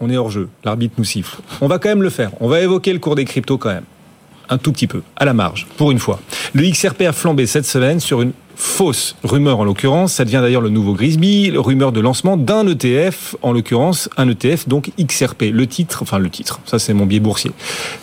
on 0.00 0.08
est 0.10 0.16
hors 0.16 0.30
jeu, 0.30 0.48
l'arbitre 0.64 0.94
nous 0.98 1.04
siffle. 1.04 1.38
On 1.60 1.66
va 1.66 1.78
quand 1.78 1.88
même 1.88 2.04
le 2.04 2.10
faire. 2.10 2.30
On 2.40 2.46
va 2.46 2.60
évoquer 2.60 2.92
le 2.92 3.00
cours 3.00 3.16
des 3.16 3.24
cryptos 3.24 3.58
quand 3.58 3.70
même. 3.70 3.84
Un 4.48 4.58
tout 4.58 4.72
petit 4.72 4.86
peu, 4.86 5.02
à 5.16 5.24
la 5.24 5.34
marge, 5.34 5.66
pour 5.76 5.90
une 5.90 5.98
fois. 5.98 6.20
Le 6.54 6.62
XRP 6.68 7.02
a 7.02 7.12
flambé 7.12 7.46
cette 7.46 7.66
semaine 7.66 8.00
sur 8.00 8.22
une 8.22 8.32
fausse 8.58 9.16
rumeur 9.22 9.60
en 9.60 9.64
l'occurrence. 9.64 10.14
Ça 10.14 10.24
devient 10.24 10.40
d'ailleurs 10.42 10.60
le 10.60 10.68
nouveau 10.68 10.92
Grisby, 10.92 11.52
rumeur 11.56 11.92
de 11.92 12.00
lancement 12.00 12.36
d'un 12.36 12.66
ETF, 12.66 13.36
en 13.42 13.52
l'occurrence 13.52 14.10
un 14.16 14.28
ETF 14.28 14.68
donc 14.68 14.90
XRP. 15.00 15.44
Le 15.52 15.66
titre, 15.66 16.02
enfin 16.02 16.18
le 16.18 16.28
titre, 16.28 16.60
ça 16.66 16.78
c'est 16.78 16.92
mon 16.92 17.06
biais 17.06 17.20
boursier. 17.20 17.52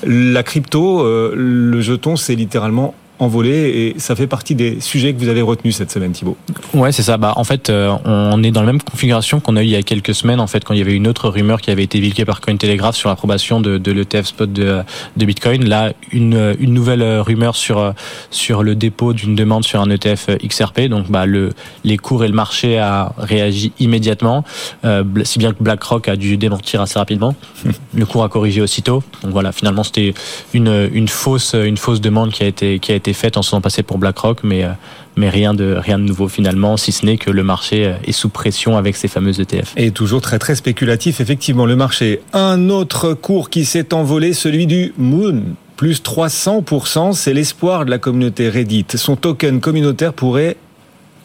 La 0.03 0.43
crypto, 0.43 1.01
euh, 1.01 1.33
le 1.35 1.81
jeton, 1.81 2.15
c'est 2.15 2.35
littéralement 2.35 2.95
envolé 3.19 3.93
et 3.95 3.99
ça 3.99 4.15
fait 4.15 4.27
partie 4.27 4.55
des 4.55 4.79
sujets 4.81 5.13
que 5.13 5.19
vous 5.19 5.29
avez 5.29 5.41
retenus 5.41 5.75
cette 5.75 5.91
semaine 5.91 6.11
Thibault. 6.11 6.37
Ouais, 6.73 6.91
c'est 6.91 7.03
ça. 7.03 7.17
Bah 7.17 7.33
en 7.35 7.43
fait, 7.43 7.69
euh, 7.69 7.95
on 8.05 8.43
est 8.43 8.51
dans 8.51 8.61
la 8.61 8.67
même 8.67 8.81
configuration 8.81 9.39
qu'on 9.39 9.55
a 9.55 9.61
eu 9.61 9.65
il 9.65 9.71
y 9.71 9.75
a 9.75 9.83
quelques 9.83 10.13
semaines 10.13 10.39
en 10.39 10.47
fait 10.47 10.63
quand 10.63 10.73
il 10.73 10.79
y 10.79 10.81
avait 10.81 10.93
une 10.93 11.07
autre 11.07 11.29
rumeur 11.29 11.61
qui 11.61 11.71
avait 11.71 11.83
été 11.83 11.99
véhiculée 11.99 12.25
par 12.25 12.41
Cointelegraph 12.41 12.95
sur 12.95 13.09
l'approbation 13.09 13.61
de, 13.61 13.77
de 13.77 13.91
l'ETF 13.91 14.25
spot 14.25 14.51
de, 14.51 14.81
de 15.15 15.25
Bitcoin. 15.25 15.65
Là, 15.65 15.93
une, 16.11 16.55
une 16.59 16.73
nouvelle 16.73 17.03
rumeur 17.19 17.55
sur 17.55 17.93
sur 18.31 18.63
le 18.63 18.75
dépôt 18.75 19.13
d'une 19.13 19.35
demande 19.35 19.63
sur 19.63 19.81
un 19.81 19.89
ETF 19.89 20.37
XRP. 20.45 20.81
Donc 20.81 21.09
bah 21.09 21.25
le 21.25 21.51
les 21.83 21.97
cours 21.97 22.23
et 22.23 22.27
le 22.27 22.33
marché 22.33 22.77
a 22.77 23.13
réagi 23.17 23.71
immédiatement, 23.79 24.43
euh, 24.83 25.03
si 25.23 25.39
bien 25.39 25.53
que 25.53 25.63
BlackRock 25.63 26.07
a 26.07 26.15
dû 26.15 26.37
démentir 26.37 26.81
assez 26.81 26.99
rapidement. 26.99 27.35
le 27.93 28.05
cours 28.05 28.23
a 28.23 28.29
corrigé 28.29 28.61
aussitôt. 28.61 29.03
Donc 29.23 29.31
voilà, 29.31 29.51
finalement 29.51 29.83
c'était 29.83 30.13
une 30.53 30.89
une 30.93 31.07
fausse 31.07 31.55
une 31.55 31.77
fausse 31.77 32.01
demande 32.01 32.31
qui 32.31 32.43
a 32.43 32.47
été 32.47 32.79
qui 32.79 32.91
a 32.91 32.95
été 32.95 33.04
été 33.05 33.13
faite 33.13 33.37
en 33.37 33.43
se 33.43 33.49
faisant 33.49 33.83
pour 33.85 33.99
BlackRock, 33.99 34.39
mais, 34.43 34.63
euh, 34.63 34.69
mais 35.15 35.29
rien, 35.29 35.53
de, 35.53 35.75
rien 35.77 35.99
de 35.99 36.03
nouveau 36.03 36.27
finalement, 36.27 36.75
si 36.75 36.91
ce 36.91 37.05
n'est 37.05 37.17
que 37.17 37.29
le 37.29 37.43
marché 37.43 37.85
euh, 37.85 37.93
est 38.03 38.11
sous 38.11 38.29
pression 38.29 38.77
avec 38.77 38.95
ces 38.95 39.07
fameux 39.07 39.39
ETF. 39.39 39.73
Et 39.77 39.91
toujours 39.91 40.21
très 40.21 40.39
très 40.39 40.55
spéculatif, 40.55 41.21
effectivement, 41.21 41.67
le 41.67 41.75
marché. 41.75 42.21
Un 42.33 42.69
autre 42.69 43.13
cours 43.13 43.51
qui 43.51 43.63
s'est 43.65 43.93
envolé, 43.93 44.33
celui 44.33 44.65
du 44.65 44.93
Moon. 44.97 45.43
Plus 45.77 46.01
300%, 46.01 47.13
c'est 47.13 47.33
l'espoir 47.33 47.85
de 47.85 47.91
la 47.91 47.99
communauté 47.99 48.49
Reddit. 48.49 48.85
Son 48.95 49.15
token 49.15 49.59
communautaire 49.59 50.13
pourrait 50.13 50.55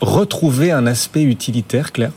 retrouver 0.00 0.72
un 0.72 0.86
aspect 0.86 1.22
utilitaire, 1.22 1.92
Claire? 1.92 2.12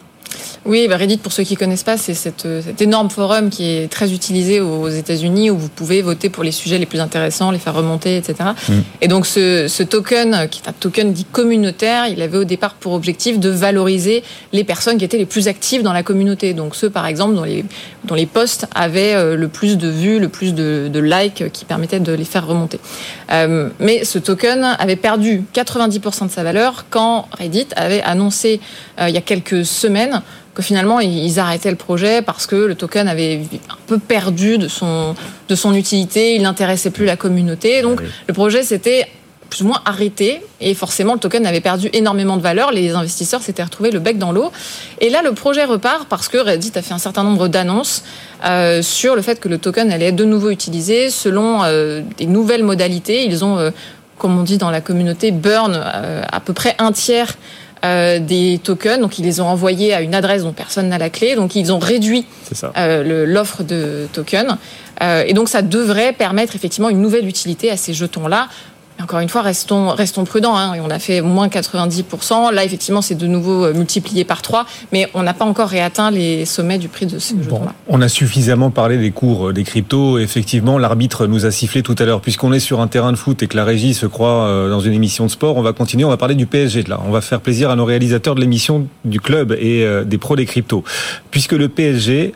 Oui, 0.65 0.87
bah 0.87 0.97
Reddit, 0.97 1.17
pour 1.17 1.33
ceux 1.33 1.43
qui 1.43 1.55
connaissent 1.55 1.83
pas, 1.83 1.97
c'est 1.97 2.13
cet 2.13 2.45
énorme 2.81 3.09
forum 3.09 3.49
qui 3.49 3.69
est 3.69 3.91
très 3.91 4.13
utilisé 4.13 4.59
aux 4.61 4.89
États-Unis 4.89 5.49
où 5.49 5.57
vous 5.57 5.69
pouvez 5.69 6.01
voter 6.01 6.29
pour 6.29 6.43
les 6.43 6.51
sujets 6.51 6.77
les 6.77 6.85
plus 6.85 6.99
intéressants, 6.99 7.51
les 7.51 7.59
faire 7.59 7.73
remonter, 7.73 8.17
etc. 8.17 8.51
Mm. 8.69 8.73
Et 9.01 9.07
donc 9.07 9.25
ce, 9.25 9.67
ce, 9.67 9.83
token, 9.83 10.47
qui 10.49 10.61
est 10.61 10.69
un 10.69 10.73
token 10.73 11.11
dit 11.13 11.25
communautaire, 11.25 12.07
il 12.07 12.21
avait 12.21 12.37
au 12.37 12.43
départ 12.43 12.75
pour 12.75 12.93
objectif 12.93 13.39
de 13.39 13.49
valoriser 13.49 14.23
les 14.51 14.63
personnes 14.63 14.97
qui 14.97 15.05
étaient 15.05 15.17
les 15.17 15.25
plus 15.25 15.47
actives 15.47 15.83
dans 15.83 15.93
la 15.93 16.03
communauté. 16.03 16.53
Donc 16.53 16.75
ceux, 16.75 16.89
par 16.89 17.07
exemple, 17.07 17.35
dont 17.35 17.43
les, 17.43 17.65
dont 18.05 18.15
les 18.15 18.25
posts 18.25 18.67
avaient 18.73 19.15
euh, 19.15 19.35
le 19.35 19.47
plus 19.47 19.77
de 19.77 19.89
vues, 19.89 20.19
le 20.19 20.29
plus 20.29 20.53
de, 20.53 20.89
de 20.91 20.99
likes 20.99 21.51
qui 21.51 21.65
permettaient 21.65 21.99
de 21.99 22.13
les 22.13 22.25
faire 22.25 22.47
remonter. 22.47 22.79
Euh, 23.31 23.69
mais 23.79 24.03
ce 24.05 24.19
token 24.19 24.63
avait 24.79 24.95
perdu 24.95 25.43
90% 25.53 26.27
de 26.27 26.31
sa 26.31 26.43
valeur 26.43 26.85
quand 26.89 27.27
Reddit 27.37 27.67
avait 27.75 28.01
annoncé 28.01 28.59
euh, 28.92 28.92
il 28.99 29.13
y 29.13 29.17
a 29.17 29.21
quelques 29.21 29.65
semaines 29.65 30.21
que 30.53 30.61
finalement 30.61 30.99
ils 30.99 31.39
arrêtaient 31.39 31.71
le 31.71 31.77
projet 31.77 32.21
parce 32.21 32.45
que 32.45 32.55
le 32.55 32.75
token 32.75 33.07
avait 33.07 33.41
un 33.69 33.77
peu 33.87 33.97
perdu 33.97 34.57
de 34.57 34.67
son, 34.67 35.15
de 35.49 35.55
son 35.55 35.73
utilité, 35.73 36.35
il 36.35 36.43
n'intéressait 36.43 36.91
plus 36.91 37.05
la 37.05 37.17
communauté. 37.17 37.81
Donc 37.81 38.01
le 38.27 38.33
projet 38.33 38.63
s'était 38.63 39.07
plus 39.49 39.61
ou 39.61 39.67
moins 39.67 39.81
arrêté 39.85 40.41
et 40.61 40.73
forcément 40.73 41.13
le 41.13 41.19
token 41.19 41.45
avait 41.45 41.61
perdu 41.61 41.89
énormément 41.93 42.37
de 42.37 42.41
valeur, 42.41 42.71
les 42.71 42.91
investisseurs 42.91 43.41
s'étaient 43.41 43.63
retrouvés 43.63 43.91
le 43.91 43.99
bec 43.99 44.17
dans 44.17 44.31
l'eau. 44.31 44.51
Et 44.99 45.09
là 45.09 45.21
le 45.23 45.33
projet 45.33 45.63
repart 45.63 46.07
parce 46.07 46.27
que 46.27 46.37
Reddit 46.37 46.71
a 46.75 46.81
fait 46.81 46.93
un 46.93 46.99
certain 46.99 47.23
nombre 47.23 47.47
d'annonces 47.47 48.03
euh, 48.45 48.81
sur 48.81 49.15
le 49.15 49.21
fait 49.21 49.39
que 49.39 49.47
le 49.49 49.57
token 49.57 49.91
allait 49.91 50.07
être 50.07 50.15
de 50.15 50.25
nouveau 50.25 50.49
utilisé 50.49 51.09
selon 51.09 51.63
euh, 51.63 52.01
des 52.17 52.25
nouvelles 52.25 52.63
modalités. 52.63 53.25
Ils 53.25 53.43
ont, 53.43 53.57
euh, 53.57 53.71
comme 54.17 54.37
on 54.37 54.43
dit 54.43 54.57
dans 54.57 54.71
la 54.71 54.81
communauté, 54.81 55.31
burn 55.31 55.73
à 55.75 56.39
peu 56.39 56.53
près 56.53 56.75
un 56.79 56.91
tiers 56.91 57.35
des 57.83 58.59
tokens. 58.63 58.99
Donc 58.99 59.19
ils 59.19 59.25
les 59.25 59.41
ont 59.41 59.47
envoyés 59.47 59.93
à 59.93 60.01
une 60.01 60.15
adresse 60.15 60.43
dont 60.43 60.53
personne 60.53 60.89
n'a 60.89 60.97
la 60.97 61.09
clé. 61.09 61.35
Donc 61.35 61.55
ils 61.55 61.71
ont 61.71 61.79
réduit 61.79 62.25
l'offre 62.95 63.63
de 63.63 64.07
tokens. 64.13 64.57
et 65.01 65.33
donc 65.33 65.49
ça 65.49 65.61
devrait 65.61 66.13
permettre 66.13 66.55
effectivement 66.55 66.89
une 66.89 67.01
nouvelle 67.01 67.27
utilité 67.27 67.69
à 67.69 67.77
ces 67.77 67.93
jetons-là 67.93 68.47
encore 69.01 69.19
une 69.19 69.29
fois, 69.29 69.41
restons, 69.41 69.89
restons 69.89 70.23
prudents. 70.23 70.55
Hein. 70.55 70.73
On 70.83 70.89
a 70.89 70.99
fait 70.99 71.21
moins 71.21 71.47
90%. 71.47 72.53
Là, 72.53 72.63
effectivement, 72.63 73.01
c'est 73.01 73.15
de 73.15 73.27
nouveau 73.27 73.65
euh, 73.65 73.73
multiplié 73.73 74.23
par 74.23 74.41
3, 74.41 74.65
mais 74.91 75.09
on 75.13 75.23
n'a 75.23 75.33
pas 75.33 75.45
encore 75.45 75.69
réatteint 75.69 76.11
les 76.11 76.45
sommets 76.45 76.77
du 76.77 76.87
prix 76.87 77.05
de 77.05 77.19
ce 77.19 77.33
bon, 77.33 77.61
là 77.63 77.73
On 77.87 78.01
a 78.01 78.07
suffisamment 78.07 78.69
parlé 78.69 78.97
des 78.97 79.11
cours 79.11 79.49
euh, 79.49 79.53
des 79.53 79.63
cryptos. 79.63 80.19
Effectivement, 80.19 80.77
l'arbitre 80.77 81.27
nous 81.27 81.45
a 81.45 81.51
sifflé 81.51 81.81
tout 81.81 81.95
à 81.97 82.05
l'heure. 82.05 82.21
Puisqu'on 82.21 82.53
est 82.53 82.59
sur 82.59 82.81
un 82.81 82.87
terrain 82.87 83.11
de 83.11 83.17
foot 83.17 83.41
et 83.43 83.47
que 83.47 83.57
la 83.57 83.65
régie 83.65 83.93
se 83.93 84.05
croit 84.05 84.47
euh, 84.47 84.69
dans 84.69 84.79
une 84.79 84.93
émission 84.93 85.25
de 85.25 85.31
sport, 85.31 85.57
on 85.57 85.61
va 85.61 85.73
continuer. 85.73 86.05
On 86.05 86.09
va 86.09 86.17
parler 86.17 86.35
du 86.35 86.45
PSG. 86.45 86.83
Là, 86.83 86.99
on 87.05 87.11
va 87.11 87.21
faire 87.21 87.41
plaisir 87.41 87.69
à 87.69 87.75
nos 87.75 87.85
réalisateurs 87.85 88.35
de 88.35 88.41
l'émission 88.41 88.87
du 89.05 89.19
club 89.19 89.55
et 89.59 89.85
des 90.05 90.17
pros 90.17 90.35
des 90.35 90.45
cryptos. 90.45 90.83
Puisque 91.31 91.53
le 91.53 91.69
PSG 91.69 92.33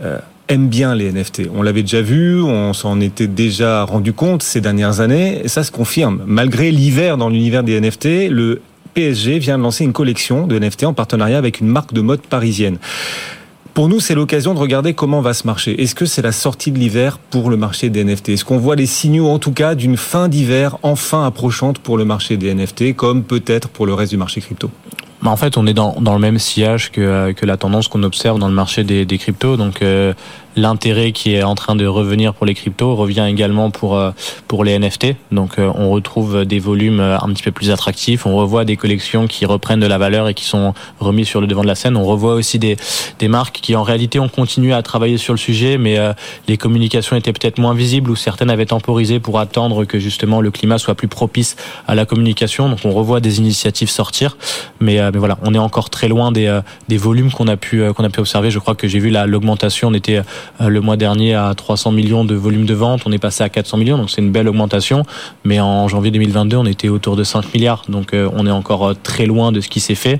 aime 0.47 0.67
bien 0.67 0.95
les 0.95 1.11
NFT. 1.11 1.43
On 1.53 1.61
l'avait 1.61 1.81
déjà 1.81 2.01
vu, 2.01 2.41
on 2.41 2.73
s'en 2.73 2.99
était 3.01 3.27
déjà 3.27 3.83
rendu 3.83 4.13
compte 4.13 4.43
ces 4.43 4.61
dernières 4.61 4.99
années, 4.99 5.41
et 5.43 5.47
ça 5.47 5.63
se 5.63 5.71
confirme. 5.71 6.23
Malgré 6.25 6.71
l'hiver 6.71 7.17
dans 7.17 7.29
l'univers 7.29 7.63
des 7.63 7.79
NFT, 7.79 8.29
le 8.29 8.61
PSG 8.93 9.39
vient 9.39 9.57
de 9.57 9.63
lancer 9.63 9.83
une 9.83 9.93
collection 9.93 10.47
de 10.47 10.57
NFT 10.57 10.85
en 10.85 10.93
partenariat 10.93 11.37
avec 11.37 11.59
une 11.59 11.67
marque 11.67 11.93
de 11.93 12.01
mode 12.01 12.21
parisienne. 12.21 12.77
Pour 13.73 13.89
nous, 13.89 13.99
c'est 13.99 14.15
l'occasion 14.15 14.55
de 14.55 14.59
regarder 14.59 14.95
comment 14.95 15.21
va 15.21 15.35
ce 15.35 15.45
marché. 15.45 15.79
Est-ce 15.79 15.93
que 15.93 16.07
c'est 16.07 16.23
la 16.23 16.31
sortie 16.31 16.71
de 16.71 16.79
l'hiver 16.79 17.19
pour 17.19 17.51
le 17.51 17.57
marché 17.57 17.91
des 17.91 18.03
NFT 18.03 18.29
Est-ce 18.29 18.43
qu'on 18.43 18.57
voit 18.57 18.75
les 18.75 18.87
signaux, 18.87 19.27
en 19.27 19.37
tout 19.37 19.51
cas, 19.51 19.75
d'une 19.75 19.97
fin 19.97 20.29
d'hiver 20.29 20.79
enfin 20.81 21.27
approchante 21.27 21.77
pour 21.77 21.95
le 21.95 22.03
marché 22.03 22.37
des 22.37 22.55
NFT, 22.55 22.95
comme 22.95 23.23
peut-être 23.23 23.69
pour 23.69 23.85
le 23.85 23.93
reste 23.93 24.11
du 24.11 24.17
marché 24.17 24.41
crypto? 24.41 24.71
En 25.25 25.35
fait, 25.35 25.57
on 25.57 25.65
est 25.65 25.73
dans, 25.73 25.95
dans 25.99 26.13
le 26.13 26.19
même 26.19 26.39
sillage 26.39 26.91
que, 26.91 27.01
euh, 27.01 27.33
que 27.33 27.45
la 27.45 27.57
tendance 27.57 27.87
qu'on 27.87 28.03
observe 28.03 28.39
dans 28.39 28.47
le 28.47 28.53
marché 28.53 28.83
des, 28.83 29.05
des 29.05 29.17
cryptos. 29.17 29.57
Donc, 29.57 29.81
euh, 29.81 30.13
l'intérêt 30.57 31.11
qui 31.11 31.35
est 31.35 31.43
en 31.43 31.55
train 31.55 31.75
de 31.75 31.85
revenir 31.85 32.33
pour 32.33 32.45
les 32.45 32.55
cryptos 32.55 32.95
revient 32.95 33.25
également 33.29 33.69
pour 33.69 33.95
euh, 33.95 34.11
pour 34.47 34.63
les 34.63 34.77
NFT. 34.77 35.15
Donc 35.31 35.59
euh, 35.59 35.71
on 35.75 35.91
retrouve 35.91 36.45
des 36.45 36.59
volumes 36.59 36.99
euh, 36.99 37.17
un 37.17 37.29
petit 37.29 37.43
peu 37.43 37.51
plus 37.51 37.69
attractifs, 37.69 38.25
on 38.25 38.35
revoit 38.35 38.65
des 38.65 38.75
collections 38.75 39.27
qui 39.27 39.45
reprennent 39.45 39.79
de 39.79 39.87
la 39.87 39.99
valeur 39.99 40.27
et 40.27 40.33
qui 40.33 40.45
sont 40.45 40.73
remises 40.99 41.27
sur 41.27 41.39
le 41.39 41.47
devant 41.47 41.61
de 41.61 41.67
la 41.67 41.75
scène. 41.75 41.95
On 41.95 42.03
revoit 42.03 42.33
aussi 42.33 42.59
des 42.59 42.75
des 43.19 43.27
marques 43.27 43.59
qui 43.61 43.75
en 43.75 43.83
réalité 43.83 44.19
ont 44.19 44.29
continué 44.29 44.73
à 44.73 44.81
travailler 44.81 45.17
sur 45.17 45.33
le 45.33 45.37
sujet, 45.37 45.77
mais 45.77 45.97
les 46.47 46.57
communications 46.57 47.15
étaient 47.15 47.33
peut-être 47.33 47.59
moins 47.59 47.73
visibles 47.73 48.09
ou 48.09 48.15
certaines 48.15 48.49
avaient 48.49 48.65
temporisé 48.65 49.19
pour 49.19 49.39
attendre 49.39 49.85
que 49.85 49.99
justement 49.99 50.41
le 50.41 50.51
climat 50.51 50.77
soit 50.79 50.95
plus 50.95 51.07
propice 51.07 51.55
à 51.87 51.93
la 51.95 52.05
communication. 52.05 52.69
Donc 52.69 52.79
on 52.83 52.91
revoit 52.91 53.19
des 53.19 53.37
initiatives 53.37 53.89
sortir, 53.89 54.37
mais 54.79 54.99
mais 55.11 55.19
voilà, 55.19 55.37
on 55.43 55.53
est 55.53 55.59
encore 55.59 55.89
très 55.89 56.07
loin 56.07 56.31
des 56.31 56.59
des 56.87 56.97
volumes 56.97 57.31
qu'on 57.31 57.47
a 57.47 57.57
pu 57.57 57.83
qu'on 57.93 58.03
a 58.03 58.09
pu 58.09 58.19
observer. 58.19 58.49
Je 58.49 58.59
crois 58.59 58.75
que 58.75 58.87
j'ai 58.87 58.99
vu 58.99 59.11
l'augmentation, 59.11 59.89
on 59.89 59.93
était 59.93 60.21
le 60.59 60.81
mois 60.81 60.97
dernier 60.97 61.35
à 61.35 61.53
300 61.55 61.91
millions 61.91 62.25
de 62.25 62.35
volume 62.35 62.65
de 62.65 62.73
vente, 62.73 63.01
on 63.05 63.11
est 63.11 63.19
passé 63.19 63.43
à 63.43 63.49
400 63.49 63.77
millions, 63.77 63.97
donc 63.97 64.09
c'est 64.09 64.21
une 64.21 64.31
belle 64.31 64.47
augmentation. 64.47 65.03
Mais 65.43 65.59
en 65.59 65.87
janvier 65.87 66.11
2022, 66.11 66.57
on 66.57 66.65
était 66.65 66.89
autour 66.89 67.15
de 67.15 67.23
5 67.23 67.53
milliards, 67.53 67.83
donc 67.89 68.13
euh, 68.13 68.29
on 68.33 68.45
est 68.47 68.51
encore 68.51 68.89
euh, 68.89 68.93
très 69.01 69.25
loin 69.25 69.51
de 69.51 69.61
ce 69.61 69.69
qui 69.69 69.79
s'est 69.79 69.95
fait. 69.95 70.17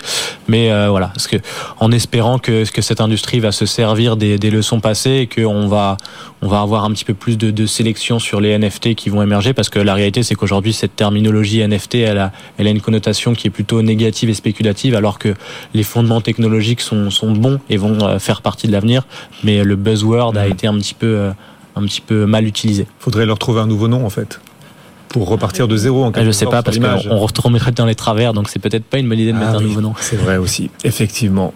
Mais 0.47 0.71
voilà, 0.89 1.07
parce 1.07 1.27
que 1.27 1.37
en 1.79 1.91
espérant 1.91 2.39
que, 2.39 2.63
cette 2.65 3.01
industrie 3.01 3.39
va 3.39 3.51
se 3.51 3.65
servir 3.65 4.15
des, 4.15 4.37
leçons 4.37 4.79
passées 4.79 5.17
et 5.17 5.27
qu'on 5.27 5.67
va 5.67 5.97
on 6.41 6.47
va 6.47 6.61
avoir 6.61 6.85
un 6.85 6.91
petit 6.91 7.03
peu 7.03 7.15
plus 7.15 7.37
de, 7.37 7.49
de, 7.49 7.65
sélection 7.65 8.19
sur 8.19 8.39
les 8.39 8.57
NFT 8.57 8.93
qui 8.93 9.09
vont 9.09 9.23
émerger, 9.23 9.53
parce 9.53 9.69
que 9.69 9.79
la 9.79 9.95
réalité 9.95 10.23
c'est 10.23 10.35
qu'aujourd'hui 10.35 10.71
cette 10.71 10.95
terminologie 10.95 11.67
NFT, 11.67 11.95
elle 11.95 12.19
a, 12.19 12.31
elle 12.57 12.67
a 12.67 12.69
une 12.69 12.81
connotation 12.81 13.33
qui 13.33 13.47
est 13.47 13.49
plutôt 13.49 13.81
négative 13.81 14.29
et 14.29 14.33
spéculative, 14.33 14.95
alors 14.95 15.17
que 15.19 15.33
les 15.73 15.83
fondements 15.83 16.21
technologiques 16.21 16.81
sont, 16.81 17.09
sont 17.09 17.31
bons 17.31 17.59
et 17.69 17.77
vont 17.77 18.19
faire 18.19 18.41
partie 18.41 18.67
de 18.67 18.71
l'avenir. 18.71 19.03
Mais 19.43 19.63
le 19.63 19.75
buzzword 20.07 20.37
a 20.37 20.45
mhm. 20.45 20.51
été 20.51 20.67
un 20.67 20.77
petit 20.77 20.93
peu, 20.93 21.07
euh, 21.07 21.31
un 21.75 21.81
petit 21.83 22.01
peu 22.01 22.25
mal 22.25 22.45
utilisé. 22.45 22.87
Faudrait 22.99 23.25
leur 23.25 23.39
trouver 23.39 23.61
un 23.61 23.67
nouveau 23.67 23.87
nom 23.87 24.05
en 24.05 24.09
fait 24.09 24.39
pour 25.09 25.29
repartir 25.29 25.67
de 25.67 25.77
zéro 25.77 26.03
en 26.03 26.11
Je 26.13 26.31
sais 26.31 26.45
pas 26.45 26.61
parce 26.61 26.79
qu'on 26.79 27.41
remettrait 27.41 27.71
dans 27.71 27.85
les 27.85 27.95
travers 27.95 28.33
donc 28.33 28.49
c'est 28.49 28.59
peut-être 28.59 28.83
pas 28.83 28.97
une 28.99 29.07
bonne 29.07 29.19
idée 29.19 29.31
de 29.31 29.37
mettre 29.37 29.51
ah 29.53 29.57
un 29.57 29.61
nouveau 29.61 29.81
nom. 29.81 29.93
C'est 29.99 30.17
vrai 30.17 30.37
aussi, 30.37 30.69
effectivement. 30.83 31.53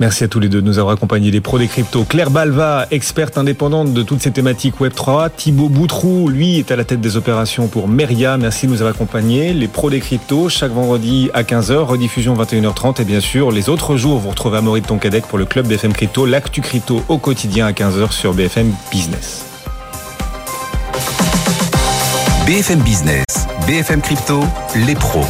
Merci 0.00 0.24
à 0.24 0.28
tous 0.28 0.40
les 0.40 0.48
deux 0.48 0.60
de 0.60 0.66
nous 0.66 0.78
avoir 0.78 0.94
accompagnés. 0.94 1.30
Les 1.30 1.40
pros 1.40 1.58
des 1.58 1.68
cryptos. 1.68 2.04
Claire 2.04 2.30
Balva, 2.30 2.86
experte 2.90 3.38
indépendante 3.38 3.94
de 3.94 4.02
toutes 4.02 4.20
ces 4.20 4.32
thématiques 4.32 4.80
Web3. 4.80 5.30
Thibaut 5.36 5.68
Boutrou, 5.68 6.28
lui, 6.28 6.58
est 6.58 6.72
à 6.72 6.76
la 6.76 6.84
tête 6.84 7.00
des 7.00 7.16
opérations 7.16 7.68
pour 7.68 7.86
Meria. 7.86 8.36
Merci 8.36 8.66
de 8.66 8.72
nous 8.72 8.78
avoir 8.78 8.94
accompagnés. 8.94 9.52
Les 9.52 9.68
pros 9.68 9.90
des 9.90 10.00
cryptos, 10.00 10.48
chaque 10.48 10.72
vendredi 10.72 11.30
à 11.32 11.44
15h, 11.44 11.74
rediffusion 11.84 12.34
21h30. 12.34 13.00
Et 13.02 13.04
bien 13.04 13.20
sûr, 13.20 13.52
les 13.52 13.68
autres 13.68 13.96
jours, 13.96 14.18
vous 14.18 14.30
retrouvez 14.30 14.58
Amaury 14.58 14.80
de 14.80 14.86
Toncadec 14.86 15.26
pour 15.26 15.38
le 15.38 15.44
club 15.44 15.68
BFM 15.68 15.92
Crypto, 15.92 16.26
l'actu 16.26 16.60
crypto 16.60 17.02
au 17.08 17.18
quotidien 17.18 17.66
à 17.66 17.72
15h 17.72 18.10
sur 18.10 18.34
BFM 18.34 18.72
Business. 18.90 19.44
BFM 22.46 22.80
Business, 22.80 23.24
BFM 23.66 24.02
Crypto, 24.02 24.40
les 24.86 24.94
pros. 24.94 25.24